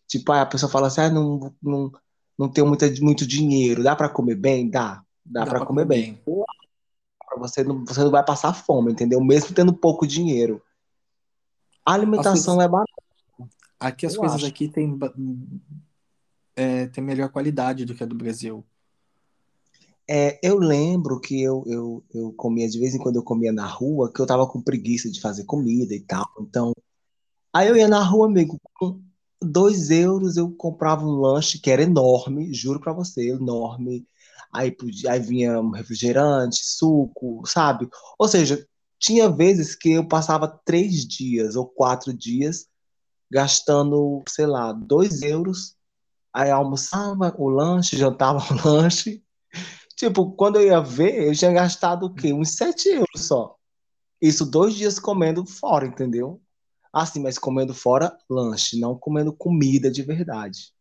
[0.09, 1.93] tipo, ah, a pessoa fala assim, ah, não, não,
[2.39, 4.69] não tenho muita, muito dinheiro, dá pra comer bem?
[4.69, 6.13] Dá, dá Dá pra pra comer comer bem.
[6.27, 6.45] bem.
[7.39, 9.23] Você não, você não vai passar fome, entendeu?
[9.23, 10.63] Mesmo tendo pouco dinheiro.
[11.85, 12.93] A As alimentação coisas, é barata,
[13.79, 14.47] aqui as eu coisas acho.
[14.47, 14.99] aqui tem,
[16.55, 18.65] é, tem melhor qualidade do que a do Brasil.
[20.09, 23.67] É, eu lembro que eu, eu, eu comia, de vez em quando eu comia na
[23.67, 26.27] rua, que eu tava com preguiça de fazer comida e tal.
[26.41, 26.73] Então,
[27.53, 29.01] aí eu ia na rua, amigo, com
[29.41, 34.07] dois euros eu comprava um lanche que era enorme, juro pra você, enorme.
[34.53, 37.89] Aí, podia, aí vinha um refrigerante, suco, sabe?
[38.19, 38.67] Ou seja,
[39.03, 42.69] tinha vezes que eu passava três dias ou quatro dias
[43.29, 45.77] gastando, sei lá, dois euros.
[46.33, 49.23] Aí almoçava o lanche, jantava o lanche.
[49.97, 52.33] Tipo, quando eu ia ver, eu tinha gastado o quê?
[52.33, 53.57] Uns 7 euros só.
[54.21, 56.41] Isso dois dias comendo fora, entendeu?
[56.93, 60.73] Assim, mas comendo fora lanche, não comendo comida de verdade.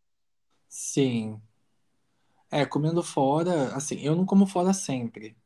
[0.68, 1.40] Sim.
[2.50, 5.36] É, comendo fora, assim, eu não como fora sempre,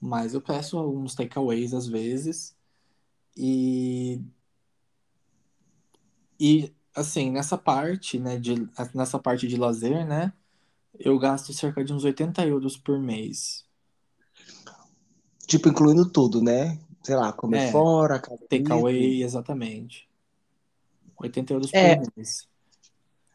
[0.00, 2.56] mas eu peço alguns takeaways às vezes.
[3.36, 4.20] E,
[6.38, 8.54] e assim, nessa parte, né, de,
[8.94, 10.32] nessa parte de lazer, né,
[10.98, 13.66] eu gasto cerca de uns 80 euros por mês.
[15.46, 16.78] Tipo, incluindo tudo, né?
[17.02, 20.08] Sei lá, comer É, fora, takeaway, exatamente.
[21.18, 22.48] 80 euros por É, mês.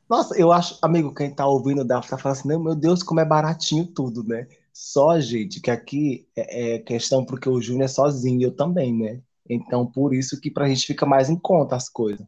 [0.09, 3.19] nossa, eu acho, amigo, quem tá ouvindo dá tá falando assim, "Não, meu Deus, como
[3.19, 4.47] é baratinho tudo, né?
[4.77, 9.21] Só, gente, que aqui é, é questão porque o Júnior é sozinho, eu também, né?
[9.49, 12.27] Então, por isso que pra gente fica mais em conta as coisas.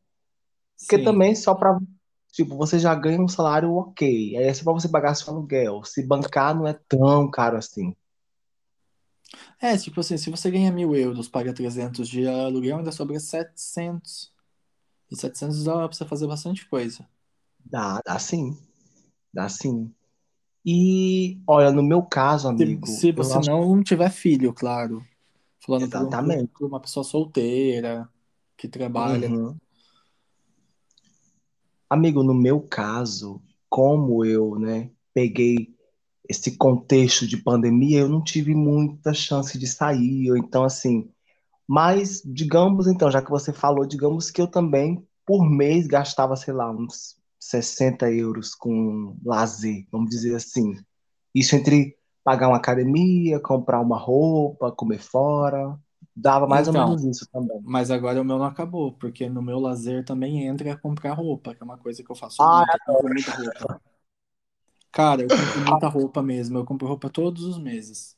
[0.79, 1.03] Porque Sim.
[1.03, 1.77] também só pra,
[2.31, 4.37] tipo, você já ganha um salário ok.
[4.37, 5.83] Aí é só pra você pagar seu aluguel.
[5.83, 7.93] Se bancar não é tão caro assim.
[9.59, 14.31] É, tipo assim, se você ganha mil euros, paga 300 de aluguel, ainda sobra 700.
[15.11, 17.05] E 700 dá pra você fazer bastante coisa.
[17.65, 18.57] Dá, dá sim.
[19.33, 19.93] Dá sim.
[20.69, 25.01] E, olha, no meu caso, Se, amigo, se eu você acho não tiver filho, claro.
[25.65, 26.51] Falando exatamente.
[26.59, 28.09] por uma pessoa solteira,
[28.57, 29.29] que trabalha.
[29.29, 29.55] Uhum.
[31.89, 35.73] Amigo, no meu caso, como eu, né, peguei
[36.27, 41.09] esse contexto de pandemia, eu não tive muita chance de sair, ou então assim.
[41.65, 46.53] Mas, digamos então, já que você falou, digamos que eu também, por mês, gastava, sei
[46.53, 50.75] lá, uns 60 euros com lazer, vamos dizer assim.
[51.35, 55.77] Isso entre pagar uma academia, comprar uma roupa, comer fora.
[56.15, 57.63] Dava mais Então, ou menos isso também.
[57.63, 61.61] mas agora o meu não acabou, porque no meu lazer também entra comprar roupa, que
[61.63, 63.81] é uma coisa que eu faço Ah, muito, eu compro muita roupa.
[64.91, 68.17] Cara, eu compro muita roupa mesmo, eu compro roupa todos os meses.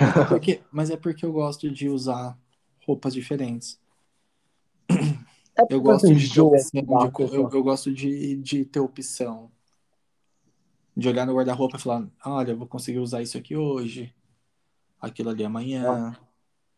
[0.00, 2.38] Mas é porque, mas é porque eu gosto de usar
[2.86, 3.80] roupas diferentes.
[5.58, 9.50] É Eu porque gosto você de opção, de eu, eu gosto de, de ter opção.
[10.96, 14.14] De olhar no guarda-roupa e falar, olha, eu vou conseguir usar isso aqui hoje,
[15.00, 16.16] aquilo ali amanhã.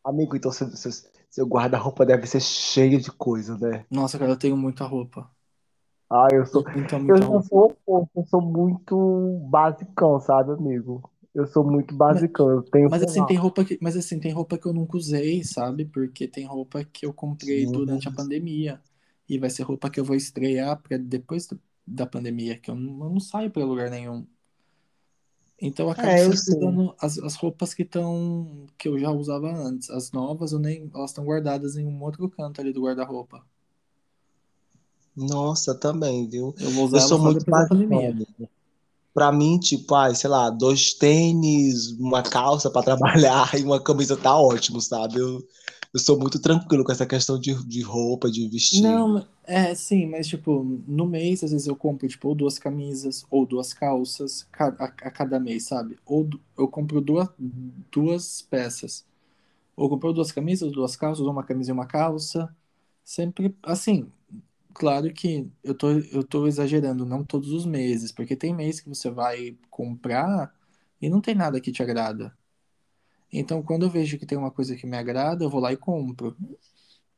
[0.05, 0.91] Amigo, então seu, seu,
[1.31, 3.85] seu guarda-roupa deve ser cheio de coisa, né?
[3.91, 5.31] Nossa, cara, eu tenho muita roupa.
[6.11, 6.65] Ah, eu sou.
[6.71, 7.47] Muita, Eu roupa.
[7.49, 11.11] sou eu sou muito basicão, sabe, amigo?
[11.39, 12.51] Eu sou muito Mas, basicão.
[12.51, 15.45] Eu tenho, mas assim, tem roupa que, mas assim, tem roupa que eu nunca usei,
[15.45, 15.85] sabe?
[15.87, 18.83] Porque tem roupa que eu comprei durante a pandemia.
[19.29, 22.75] E vai ser roupa que eu vou estrear pra depois do- da pandemia, que eu
[22.77, 24.27] não, eu não saio pra lugar nenhum.
[25.61, 26.31] Então eu acabo É, eu
[27.01, 29.91] as, as roupas que estão que eu já usava antes.
[29.91, 33.45] As novas, eu nem, elas estão guardadas em um outro canto ali do guarda-roupa.
[35.15, 36.55] Nossa, também, viu?
[36.59, 38.17] Eu vou Eu usar sou elas só muito pandemia.
[39.19, 44.17] Pra mim, tipo, ai, sei lá, dois tênis, uma calça pra trabalhar e uma camisa
[44.17, 45.19] tá ótimo, sabe?
[45.21, 45.41] Eu,
[45.95, 49.05] eu sou muito tranquilo com essa questão de, de roupa, de vestir.
[49.11, 53.25] Não, é sim, mas tipo, no mês às vezes eu compro tipo ou duas camisas
[53.31, 55.99] ou duas calças ca- a, a cada mês, sabe?
[56.05, 57.29] Ou eu compro duas,
[57.91, 59.07] duas peças.
[59.77, 62.55] Ou compro duas camisas, duas calças, ou uma camisa e uma calça.
[63.05, 64.13] Sempre assim,
[64.79, 68.89] claro que eu tô, eu tô exagerando, não todos os meses, porque tem mês que
[68.89, 70.55] você vai comprar
[71.01, 72.37] e não tem nada que te agrada.
[73.33, 75.77] Então, quando eu vejo que tem uma coisa que me agrada, eu vou lá e
[75.77, 76.37] compro.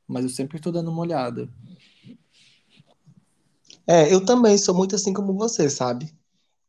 [0.08, 1.48] Mas eu sempre tô dando uma olhada.
[3.86, 6.12] É, eu também sou muito assim como você, sabe?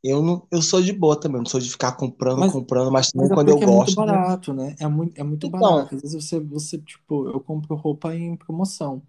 [0.04, 3.12] Eu não, eu sou de boa também, não sou de ficar comprando, Mas, comprando, mas
[3.12, 4.20] também mas é quando eu porque é muito gosto, né?
[4.22, 4.76] barato, né?
[4.80, 5.96] É muito, é muito Então, barato.
[5.96, 9.02] Às vezes você, você, tipo, eu compro roupa em promoção.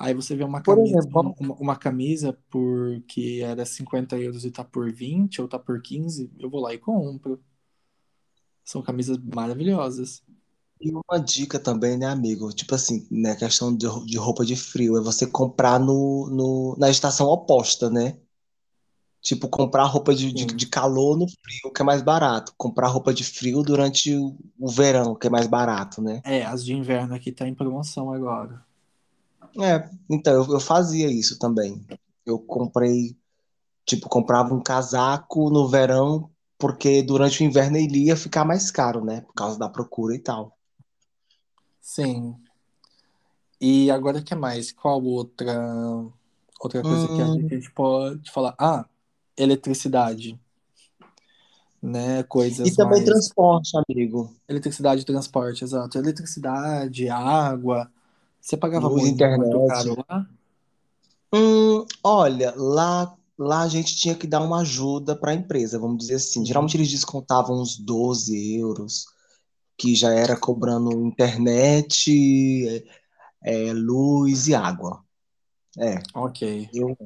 [0.00, 4.46] Aí você vê uma por camisa, exemplo, uma, uma camisa por que era 50 euros
[4.46, 7.38] e tá por 20 ou tá por 15, eu vou lá e compro.
[8.64, 10.22] São camisas maravilhosas.
[10.80, 12.52] e uma dica também, né, amigo?
[12.52, 16.90] Tipo assim, né, questão de, de roupa de frio, é você comprar no, no, na
[16.90, 18.18] estação oposta, né?
[19.22, 22.54] Tipo, comprar roupa de, de, de calor no frio, que é mais barato.
[22.56, 26.24] Comprar roupa de frio durante o, o verão, que é mais barato, né?
[26.24, 28.64] É, as de inverno aqui tá em promoção agora.
[29.60, 31.84] É, então, eu, eu fazia isso também.
[32.26, 33.16] Eu comprei,
[33.86, 39.04] tipo, comprava um casaco no verão, porque durante o inverno ele ia ficar mais caro,
[39.04, 39.22] né?
[39.22, 40.56] Por causa da procura e tal.
[41.80, 42.48] Sim.
[43.60, 44.72] E agora o que mais?
[44.72, 45.54] Qual outra
[46.60, 48.54] outra coisa que a Hum, gente pode falar?
[48.58, 48.86] Ah,
[49.36, 50.38] eletricidade,
[51.82, 52.22] né?
[52.62, 54.34] e Coisas também mais transporte, amigo.
[54.48, 55.96] Eletricidade e transporte, exato.
[55.98, 57.90] Eletricidade, água.
[58.40, 60.04] Você pagava Luz, muito, muito caro internet.
[60.08, 60.30] lá?
[61.32, 65.98] Hum, olha, lá, lá a gente tinha que dar uma ajuda para a empresa, vamos
[65.98, 66.44] dizer assim.
[66.44, 69.06] Geralmente eles descontavam uns 12 euros,
[69.78, 72.84] que já era cobrando internet,
[73.42, 75.04] é, luz e água.
[75.78, 76.68] É, Ok.
[76.74, 76.96] eu.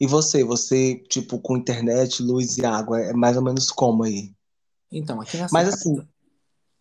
[0.00, 4.32] E você, você, tipo, com internet, luz e água, é mais ou menos como aí?
[4.90, 6.08] Então, aqui nessa Mas assim, casa.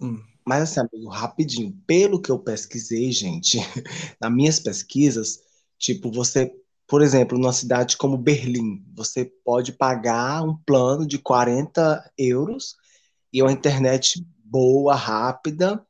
[0.02, 3.58] Hum, mas assim, amigo, rapidinho, pelo que eu pesquisei, gente,
[4.20, 5.40] nas minhas pesquisas,
[5.80, 6.54] tipo, você,
[6.86, 12.76] por exemplo, numa cidade como Berlim, você pode pagar um plano de 40 euros
[13.32, 15.82] e uma internet boa, rápida,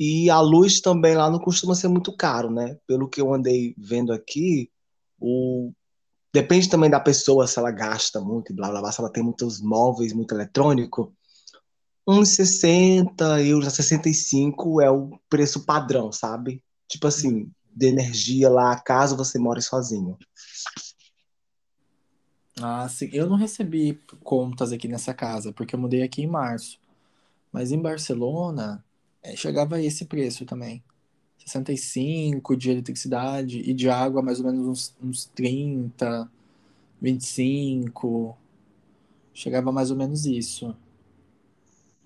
[0.00, 2.76] e a luz também lá não costuma ser muito caro, né?
[2.88, 4.68] Pelo que eu andei vendo aqui,
[5.20, 5.72] o
[6.34, 9.60] Depende também da pessoa, se ela gasta muito blá blá blá, se ela tem muitos
[9.60, 11.14] móveis, muito eletrônico.
[12.06, 16.62] Uns 60 euros a 65 é o preço padrão, sabe?
[16.88, 20.18] Tipo assim, de energia lá, caso você more sozinho.
[22.60, 23.08] Ah, sim.
[23.12, 26.78] Eu não recebi contas aqui nessa casa, porque eu mudei aqui em março.
[27.52, 28.84] Mas em Barcelona,
[29.22, 30.82] eh, chegava a esse preço também.
[31.38, 36.30] 65 de eletricidade e de água mais ou menos uns, uns 30,
[37.00, 38.36] 25.
[39.34, 40.76] Chegava mais ou menos isso.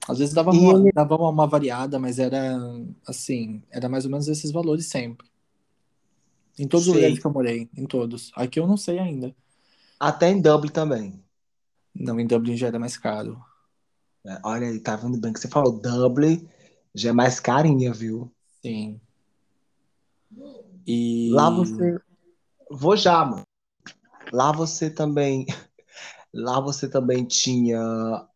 [0.09, 2.57] Às vezes dava E uma, ele, dava uma variada, mas era
[3.07, 5.27] assim, era mais ou menos esses valores sempre.
[6.59, 8.31] Em todos os lugares que eu morei, em todos.
[8.35, 9.35] Aqui eu não sei ainda.
[9.99, 11.23] até em Dublin também.
[11.95, 13.43] Não, em Dublin já era mais caro.
[14.25, 15.81] É, olha aí, tá vendo bem que você falou.
[15.81, 16.49] Dublin
[16.95, 18.31] já é mais carinha, viu?
[18.63, 19.01] Sim.
[20.87, 21.31] E.
[21.33, 21.99] Lá você.
[22.71, 23.43] Vou já, mano.
[24.33, 25.47] Lá você também.
[26.37, 27.79] Lá você também tinha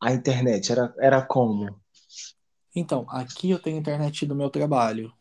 [0.01, 0.73] a internet.
[0.73, 1.79] Era, era como?
[2.75, 5.13] Então, aqui eu tenho internet do meu trabalho.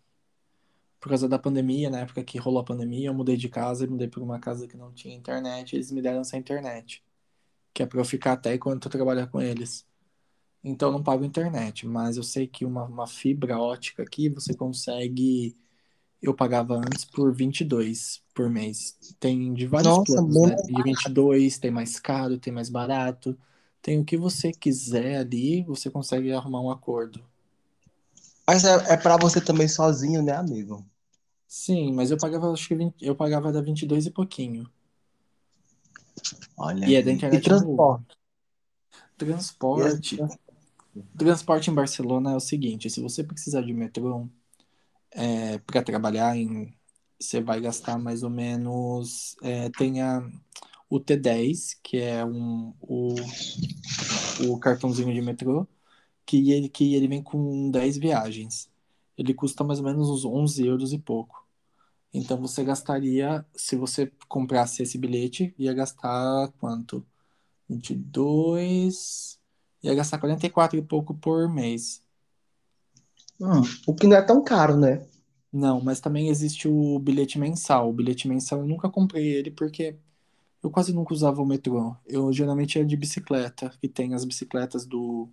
[1.00, 3.88] Por causa da pandemia, na época que rolou a pandemia, eu mudei de casa e
[3.88, 5.76] mudei para uma casa que não tinha internet.
[5.76, 7.04] Eles me deram essa internet.
[7.74, 9.86] Que é para eu ficar até enquanto eu trabalhar com eles.
[10.63, 14.54] Então eu não pago internet, mas eu sei que uma, uma fibra ótica aqui você
[14.54, 15.58] consegue.
[16.21, 18.97] Eu pagava antes por 22 por mês.
[19.19, 20.47] Tem de vários Nossa, planos, bom.
[20.47, 20.55] né?
[20.55, 23.38] Tem de 22, tem mais caro, tem mais barato.
[23.82, 27.23] Tem o que você quiser ali, você consegue arrumar um acordo.
[28.45, 30.86] Mas é, é para você também sozinho, né, amigo?
[31.47, 34.69] Sim, mas eu pagava, acho que 20, eu pagava da 22 e pouquinho.
[36.58, 36.88] Olha.
[36.88, 38.17] E é da internet E transporte.
[39.17, 40.17] Transporte.
[41.17, 44.27] Transporte em Barcelona é o seguinte, se você precisar de metrô
[45.12, 46.74] é, para trabalhar em,
[47.19, 49.95] você vai gastar mais ou menos, é, tem
[50.89, 53.15] o T10, que é um, o,
[54.48, 55.67] o cartãozinho de metrô,
[56.26, 58.69] que ele, que ele vem com 10 viagens.
[59.17, 61.45] Ele custa mais ou menos uns 11 euros e pouco.
[62.13, 67.06] Então você gastaria, se você comprasse esse bilhete, ia gastar quanto?
[67.69, 69.39] 22,
[69.84, 72.02] ia gastar 44 e pouco por mês.
[73.39, 75.06] Hum, o que não é tão caro, né?
[75.52, 77.89] Não, mas também existe o bilhete mensal.
[77.89, 79.95] O bilhete mensal eu nunca comprei ele porque
[80.63, 81.95] eu quase nunca usava o metrô.
[82.08, 85.30] Eu geralmente ia de bicicleta, que tem as bicicletas do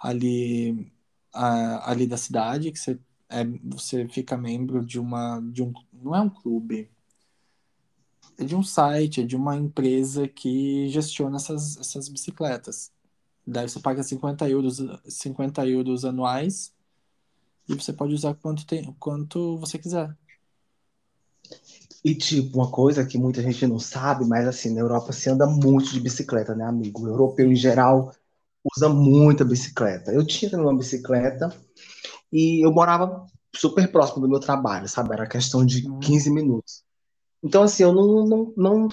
[0.00, 0.90] ali
[1.34, 2.98] a- ali da cidade, que você
[3.30, 6.90] é, você fica membro de uma de um não é um clube,
[8.38, 12.90] é de um site, é de uma empresa que gestiona essas, essas bicicletas.
[13.46, 16.74] Daí você paga 50 euros, 50 euros anuais
[17.74, 20.16] e você pode usar quanto, tem, quanto você quiser.
[22.04, 25.46] E tipo, uma coisa que muita gente não sabe, mas assim, na Europa se anda
[25.46, 27.02] muito de bicicleta, né, amigo?
[27.02, 28.12] O europeu em geral
[28.76, 30.12] usa muita bicicleta.
[30.12, 31.54] Eu tinha uma bicicleta
[32.32, 35.14] e eu morava super próximo do meu trabalho, sabe?
[35.14, 36.00] Era questão de Uhum.
[36.00, 36.84] 15 minutos.
[37.42, 38.88] Então, assim, eu não, não, não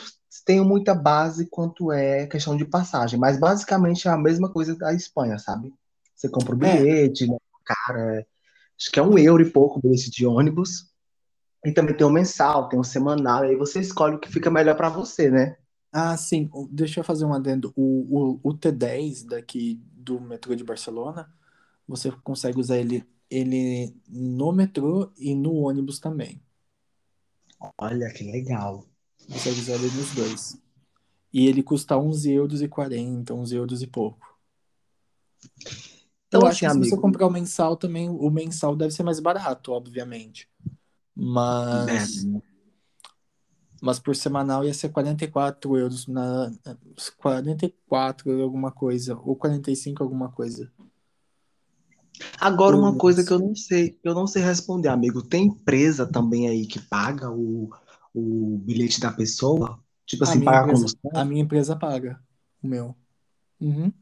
[0.46, 4.94] tenho muita base quanto é questão de passagem, mas basicamente é a mesma coisa da
[4.94, 5.74] Espanha, sabe?
[6.16, 6.60] Você compra o É.
[6.60, 7.38] bilhete, né?
[7.66, 8.26] Cara,
[8.80, 10.90] acho que é um euro e pouco o bilhete de ônibus.
[11.66, 14.50] E também tem o mensal, tem o semanal, e aí você escolhe o que fica
[14.50, 15.58] melhor pra você, né?
[15.92, 16.50] Ah, sim.
[16.72, 17.74] Deixa eu fazer um adendo.
[17.76, 21.30] O, o, o T10 daqui do metrô de Barcelona,
[21.86, 26.42] você consegue usar ele, ele no metrô e no ônibus também.
[27.78, 28.86] Olha que legal.
[29.18, 30.62] Você consegue usar ele nos dois.
[31.34, 34.30] E ele custa 11 euros e 40, 11 euros e pouco.
[36.30, 39.04] Então, Eu assim, acho que se você comprar o mensal também, o mensal deve ser
[39.04, 40.48] mais barato, obviamente.
[41.16, 42.40] Mas, É,
[43.82, 46.52] mas por semanal ia ser 44 euros na
[47.18, 50.72] 44 alguma coisa, ou 45 alguma coisa.
[52.40, 55.22] Agora, uma coisa que eu não sei, eu não sei responder, amigo.
[55.22, 57.70] Tem empresa também aí que paga o,
[58.14, 59.80] o bilhete da pessoa?
[60.06, 61.12] Tipo A assim, minha paga empresa, condução?
[61.14, 62.22] a minha empresa paga
[62.62, 62.96] o meu.
[63.62, 63.94] Uhum.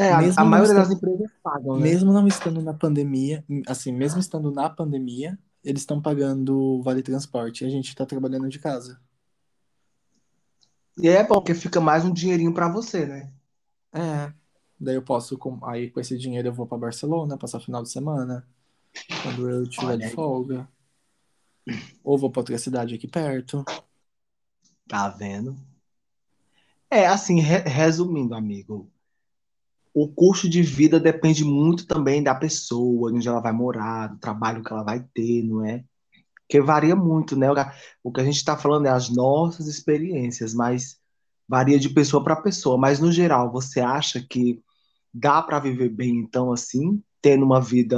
[0.00, 1.82] É, a, Mesmo a maioria estando- das empresas pagam, né?
[1.82, 7.64] Mesmo não estando na pandemia, assim, mesmo estando na pandemia, eles estão pagando vale transporte.
[7.64, 9.00] E a gente está trabalhando de casa.
[10.98, 13.32] E é bom, porque fica mais um dinheirinho pra você, né?
[13.92, 14.32] É.
[14.78, 17.90] Daí eu posso, com- aí com esse dinheiro eu vou para Barcelona, passar final de
[17.90, 18.46] semana,
[19.22, 20.68] quando eu estiver Olha de folga.
[22.02, 23.64] Ou vou para outra cidade aqui perto.
[24.88, 25.56] Tá vendo?
[26.90, 28.90] É, assim, re- resumindo, amigo,
[29.94, 34.62] o custo de vida depende muito também da pessoa, onde ela vai morar, do trabalho
[34.62, 35.84] que ela vai ter, não é?
[36.48, 37.48] Porque varia muito, né?
[38.02, 40.98] O que- a gente está falando é as nossas experiências, mas
[41.48, 42.78] varia de pessoa para pessoa.
[42.78, 44.62] Mas no geral, você acha que
[45.14, 47.96] dá para viver bem, então, assim, tendo uma vida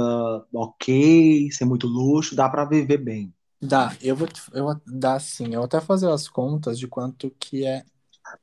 [0.53, 3.33] ok, sem muito luxo, dá para viver bem?
[3.61, 7.31] Dá, eu vou, eu vou dar sim, eu vou até fazer as contas de quanto
[7.31, 7.85] que é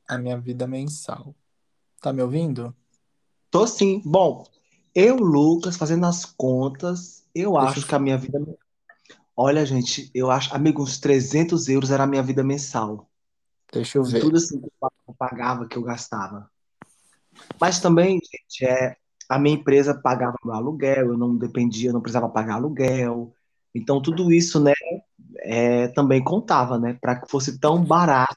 [0.09, 1.37] a minha vida mensal.
[2.01, 2.77] Tá me ouvindo?
[3.51, 4.01] Tô sim.
[4.05, 4.45] Bom,
[4.95, 8.39] eu, Lucas, fazendo as contas, eu Deixa acho eu- que a minha vida.
[9.37, 13.09] Olha, gente, eu acho, amigo, uns 300 euros era a minha vida mensal.
[13.73, 14.21] Deixa eu ver.
[14.21, 14.69] tudo assim que
[15.09, 16.51] eu pagava, que eu gastava.
[17.61, 18.97] Mas também, gente, é,
[19.29, 23.33] a minha empresa pagava meu aluguel, eu não dependia, eu não precisava pagar aluguel.
[23.75, 24.73] Então, tudo isso, né,
[25.39, 28.37] é, também contava, né, para que fosse tão barato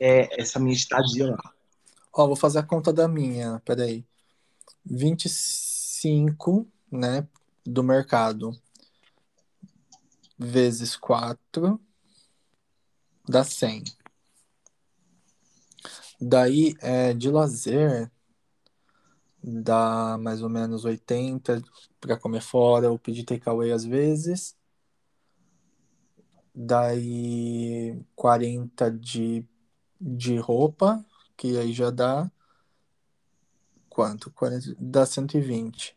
[0.00, 1.53] é, essa minha estadia lá.
[2.16, 4.06] Ó, vou fazer a conta da minha, peraí.
[4.84, 7.26] 25, né,
[7.66, 8.52] do mercado,
[10.38, 11.80] vezes 4,
[13.28, 13.82] dá 100.
[16.20, 18.10] Daí, é, de lazer,
[19.42, 21.62] dá mais ou menos 80
[22.00, 24.56] para comer fora ou pedir takeaway às vezes.
[26.54, 29.44] Daí 40 de,
[30.00, 31.04] de roupa,
[31.36, 32.30] que aí já dá
[33.88, 34.30] quanto?
[34.32, 35.96] 40, dá 120.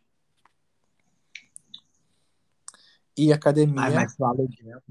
[3.16, 4.82] E academia Ai, mas o aluguel.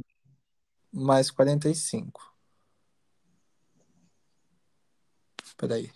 [0.92, 2.34] mais 45.
[5.56, 5.90] Peraí.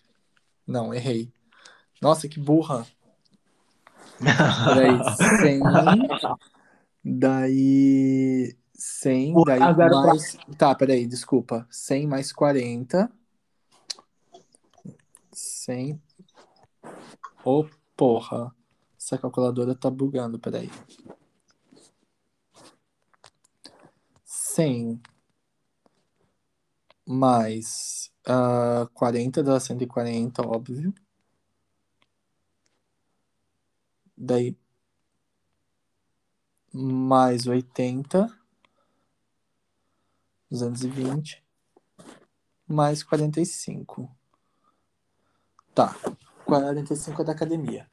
[0.66, 1.32] Não, errei.
[2.00, 2.86] Nossa, que burra.
[4.18, 4.98] Peraí,
[5.40, 5.60] 100.
[7.04, 8.56] Daí.
[8.74, 9.32] 100.
[9.34, 10.36] Pô, Daí pra- mais.
[10.56, 11.66] Tá, peraí, desculpa.
[11.70, 13.10] 100 mais 40.
[15.60, 16.00] 100.
[17.44, 18.54] Ô, porra.
[18.98, 20.70] Essa calculadora tá bugando, peraí.
[24.24, 25.00] 100
[27.06, 30.94] mais ah, 40 dá 140, óbvio.
[34.16, 34.56] Daí
[36.72, 38.26] mais 80,
[40.50, 41.44] 220,
[42.66, 44.19] mais 45.
[45.74, 45.94] Tá,
[46.44, 47.86] 45 é da academia.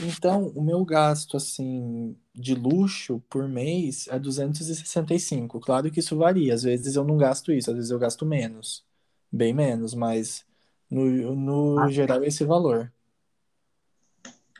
[0.00, 5.60] Então, o meu gasto, assim, de luxo por mês é 265.
[5.60, 6.52] Claro que isso varia.
[6.54, 8.84] Às vezes eu não gasto isso, às vezes eu gasto menos.
[9.30, 10.44] Bem menos, mas
[10.90, 11.90] no, no Ah.
[11.90, 12.92] geral é esse valor.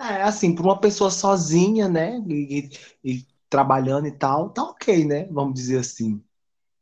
[0.00, 2.22] É, assim, para uma pessoa sozinha, né?
[2.28, 2.70] E,
[3.04, 5.24] e- e trabalhando e tal, tá ok, né?
[5.30, 6.22] Vamos dizer assim.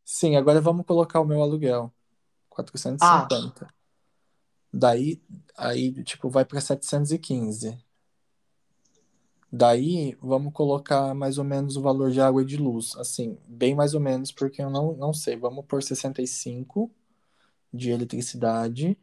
[0.04, 1.92] Sim, agora vamos colocar o meu aluguel.
[2.50, 3.66] 450.
[4.72, 5.20] Daí,
[5.56, 7.78] aí, tipo, vai para 715.
[9.54, 12.96] Daí, vamos colocar mais ou menos o valor de água e de luz.
[12.96, 15.36] Assim, bem mais ou menos, porque eu não, não sei.
[15.36, 16.90] Vamos por 65
[17.72, 18.96] de eletricidade.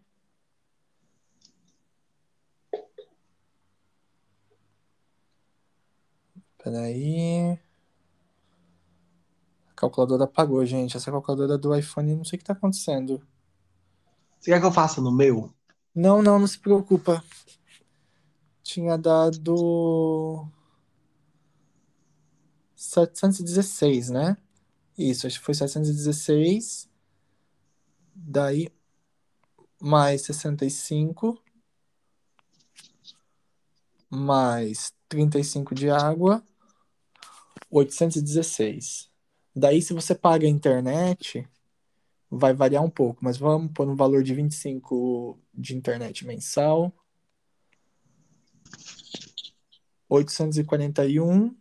[6.63, 7.59] Peraí.
[9.69, 10.97] A calculadora apagou, gente.
[10.97, 13.21] Essa calculadora do iPhone, não sei o que tá acontecendo.
[14.39, 15.53] Você quer que eu faça no meu?
[15.93, 17.23] Não, não, não se preocupa.
[18.63, 20.47] Tinha dado
[22.75, 24.37] 716, né?
[24.97, 26.89] Isso, acho que foi 716.
[28.15, 28.71] Daí
[29.81, 31.41] mais 65
[34.09, 36.43] mais 35 de água,
[37.69, 39.09] 816.
[39.55, 41.47] Daí, se você paga a internet,
[42.29, 46.93] vai variar um pouco, mas vamos pôr um valor de 25 de internet mensal.
[50.07, 51.55] 841.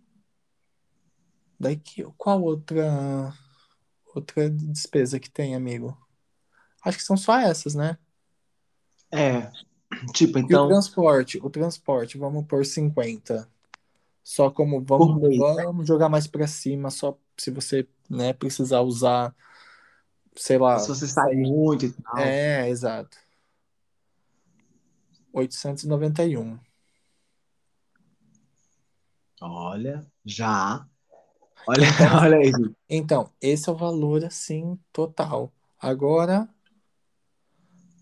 [1.58, 3.34] Daí que, qual outra
[4.14, 5.96] outra despesa que tem, amigo?
[6.84, 7.98] Acho que são só essas, né?
[9.12, 9.50] É.
[10.12, 13.48] Tipo, E o então, transporte, o transporte, vamos por 50.
[14.22, 15.38] Só como vamos, mês.
[15.38, 19.34] vamos jogar mais pra cima, só se você, né, precisar usar,
[20.38, 20.78] sei lá.
[20.78, 22.18] se você sai muito e tal.
[22.18, 23.16] É, exato.
[25.32, 26.58] 891.
[29.40, 30.86] Olha, já.
[31.66, 31.86] Olha,
[32.22, 32.52] olha aí.
[32.88, 35.52] Então, esse é o valor assim total.
[35.80, 36.48] Agora,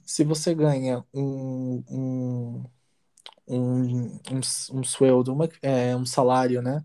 [0.05, 2.64] se você ganha um um
[3.49, 4.41] um, um,
[4.72, 6.84] um sueldo, uma, é, um salário, né,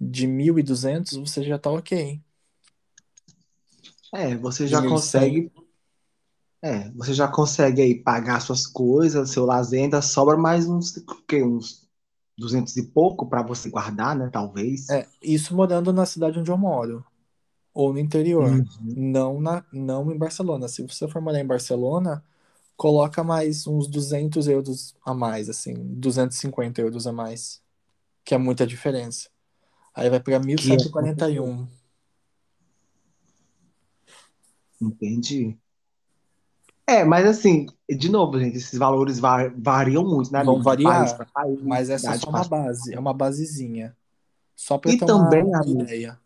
[0.00, 2.20] de 1.200, você já tá ok.
[4.16, 4.88] É, você já 1.100.
[4.88, 5.52] consegue.
[6.62, 11.22] É, você já consegue aí pagar suas coisas, seu lazer, ainda sobra mais uns, o
[11.26, 11.42] quê?
[11.42, 11.86] Uns
[12.36, 14.28] 200 e pouco para você guardar, né?
[14.32, 14.86] Talvez.
[14.88, 17.04] É, isso morando na cidade onde eu moro,
[17.74, 18.96] ou no interior, Uhum.
[18.96, 20.68] não na, não em Barcelona.
[20.68, 22.24] Se você for morar em Barcelona,
[22.76, 27.62] coloca mais uns 200 euros a mais, assim, 250 euros a mais,
[28.24, 29.30] que é muita diferença.
[29.94, 31.68] Aí vai para Que é 1141.
[34.80, 35.58] Entendi.
[36.88, 40.58] É, mas assim, de novo, gente, esses valores va- variam muito, né, Vão?
[40.58, 43.96] De país variar, para país, mas essa é só uma base, é uma basezinha.
[44.56, 46.20] Só para E ter também, uma amigo, ideia.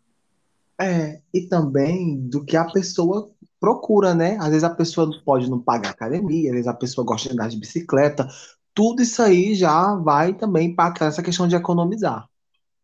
[0.79, 4.37] é, e também do que a pessoa procura, né?
[4.39, 7.49] Às vezes a pessoa pode não pagar academia, às vezes a pessoa gosta de andar
[7.49, 8.27] de bicicleta.
[8.73, 12.27] Tudo isso aí já vai também para essa questão de economizar.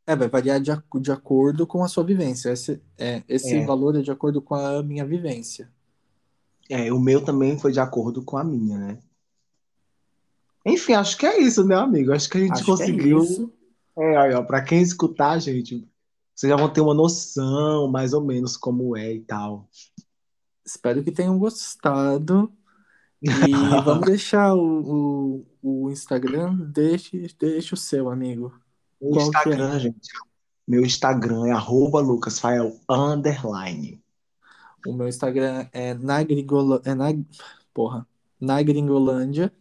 [0.08, 2.50] É, vai variar de, de acordo com a sua vivência.
[2.52, 5.72] Esse, é, esse É, valor é de acordo com a minha vivência.
[6.70, 9.04] é, o meu também foi de acordo com a minha, né?
[10.66, 12.14] Enfim, acho que é isso, né, amigo?
[12.14, 13.24] Acho que a gente Acho é conseguiu.
[13.98, 15.88] É, ó, pra quem escutar, gente,
[16.36, 19.70] vocês já vão ter uma noção, mais ou menos, como é e tal.
[20.66, 22.52] Espero que tenham gostado.
[23.22, 23.30] E
[23.86, 26.56] vamos deixar o, o, o Instagram.
[26.72, 28.54] Deixe, deixe o seu, amigo.
[29.02, 29.28] Meu Qual é?
[29.28, 30.10] Instagram, gente.
[30.68, 34.02] Meu Instagram é arroba lucasfael underline.
[34.86, 37.06] O meu Instagram é na é na,
[37.74, 38.08] porra,
[38.40, 39.52] na Gringolândia.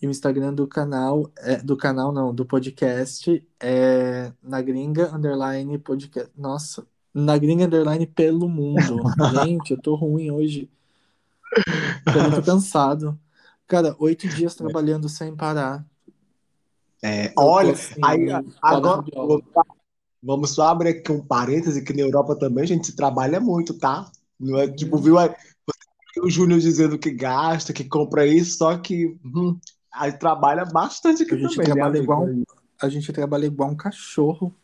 [0.00, 5.78] E o Instagram do canal, é, do canal não, do podcast é na gringa underline
[5.78, 6.30] podcast.
[6.36, 9.02] Nossa, na gringa underline pelo mundo.
[9.42, 10.70] Gente, eu tô ruim hoje.
[12.04, 13.18] Tô muito cansado.
[13.66, 15.84] Cara, oito dias trabalhando sem parar.
[17.02, 18.26] É, olha, assim, aí
[18.62, 19.04] agora
[20.22, 23.78] vamos só abrir aqui um parêntese que na Europa também a gente se trabalha muito,
[23.78, 24.10] tá?
[24.38, 25.30] Não é tipo, viu aí,
[26.22, 29.58] o Júnior dizendo que gasta, que compra isso, só que hum,
[29.92, 32.04] aí trabalha bastante aqui A gente também, né, trabalha amigo?
[32.04, 32.42] igual um,
[32.80, 34.54] a gente trabalha igual um cachorro.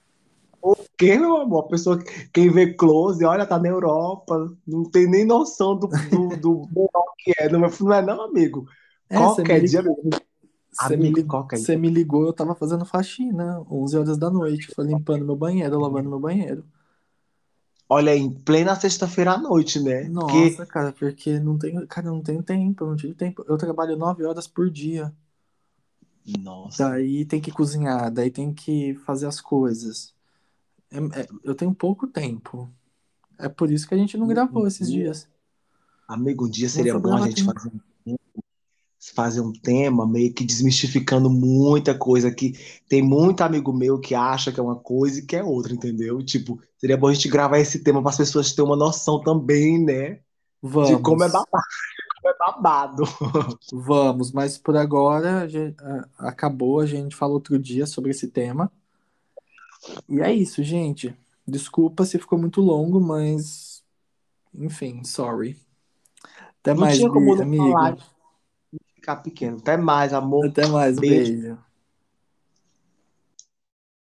[0.61, 1.99] Porque, meu amor, a pessoa,
[2.33, 7.15] quem vê close, olha, tá na Europa, não tem nem noção do, do, do menor
[7.19, 8.67] que é, não é, não é não, amigo?
[9.11, 10.11] É, Qualquer dia, amigo,
[10.73, 11.13] você me
[11.51, 15.79] você me ligou, eu tava fazendo faxina, 11 horas da noite, foi limpando meu banheiro,
[15.79, 16.65] lavando meu banheiro.
[17.89, 20.05] Olha, em plena sexta-feira à noite, né?
[20.05, 23.45] Porque Nossa, cara, porque não tenho, cara, não tenho tempo, eu não tive tempo.
[23.47, 25.13] Eu trabalho 9 horas por dia.
[26.39, 26.89] Nossa.
[26.89, 30.15] Daí tem que cozinhar, daí tem que fazer as coisas.
[30.91, 32.71] É- é- eu tenho pouco tempo.
[33.39, 35.29] É por isso que a gente não gravou esses dias.
[36.09, 37.53] Amigo, um dia seria bom a gente tempo.
[37.53, 37.73] fazer
[39.15, 42.53] fazer um tema meio que desmistificando muita coisa que
[42.89, 46.25] tem muito amigo meu que acha que é uma coisa e que é outra, entendeu?
[46.25, 49.83] Tipo, seria bom a gente gravar esse tema para as pessoas terem uma noção também,
[49.85, 50.21] né?
[50.81, 51.63] De como é Vamos, babado,
[52.23, 53.05] como é babado.
[53.73, 58.29] vamos, mas por agora a gen- a- acabou, a gente fala outro dia sobre esse
[58.29, 58.71] tema.
[60.09, 61.15] E é isso, gente.
[61.47, 63.83] Desculpa se ficou muito longo, mas
[64.55, 65.59] enfim, sorry.
[66.61, 67.97] Até Não mais, tinha como falar amigo.
[67.97, 68.05] de
[69.03, 69.59] ficar pequeno.
[69.59, 70.47] Até mais, amor.
[70.47, 71.33] Até mais, um Beijo.
[71.33, 71.59] beijo.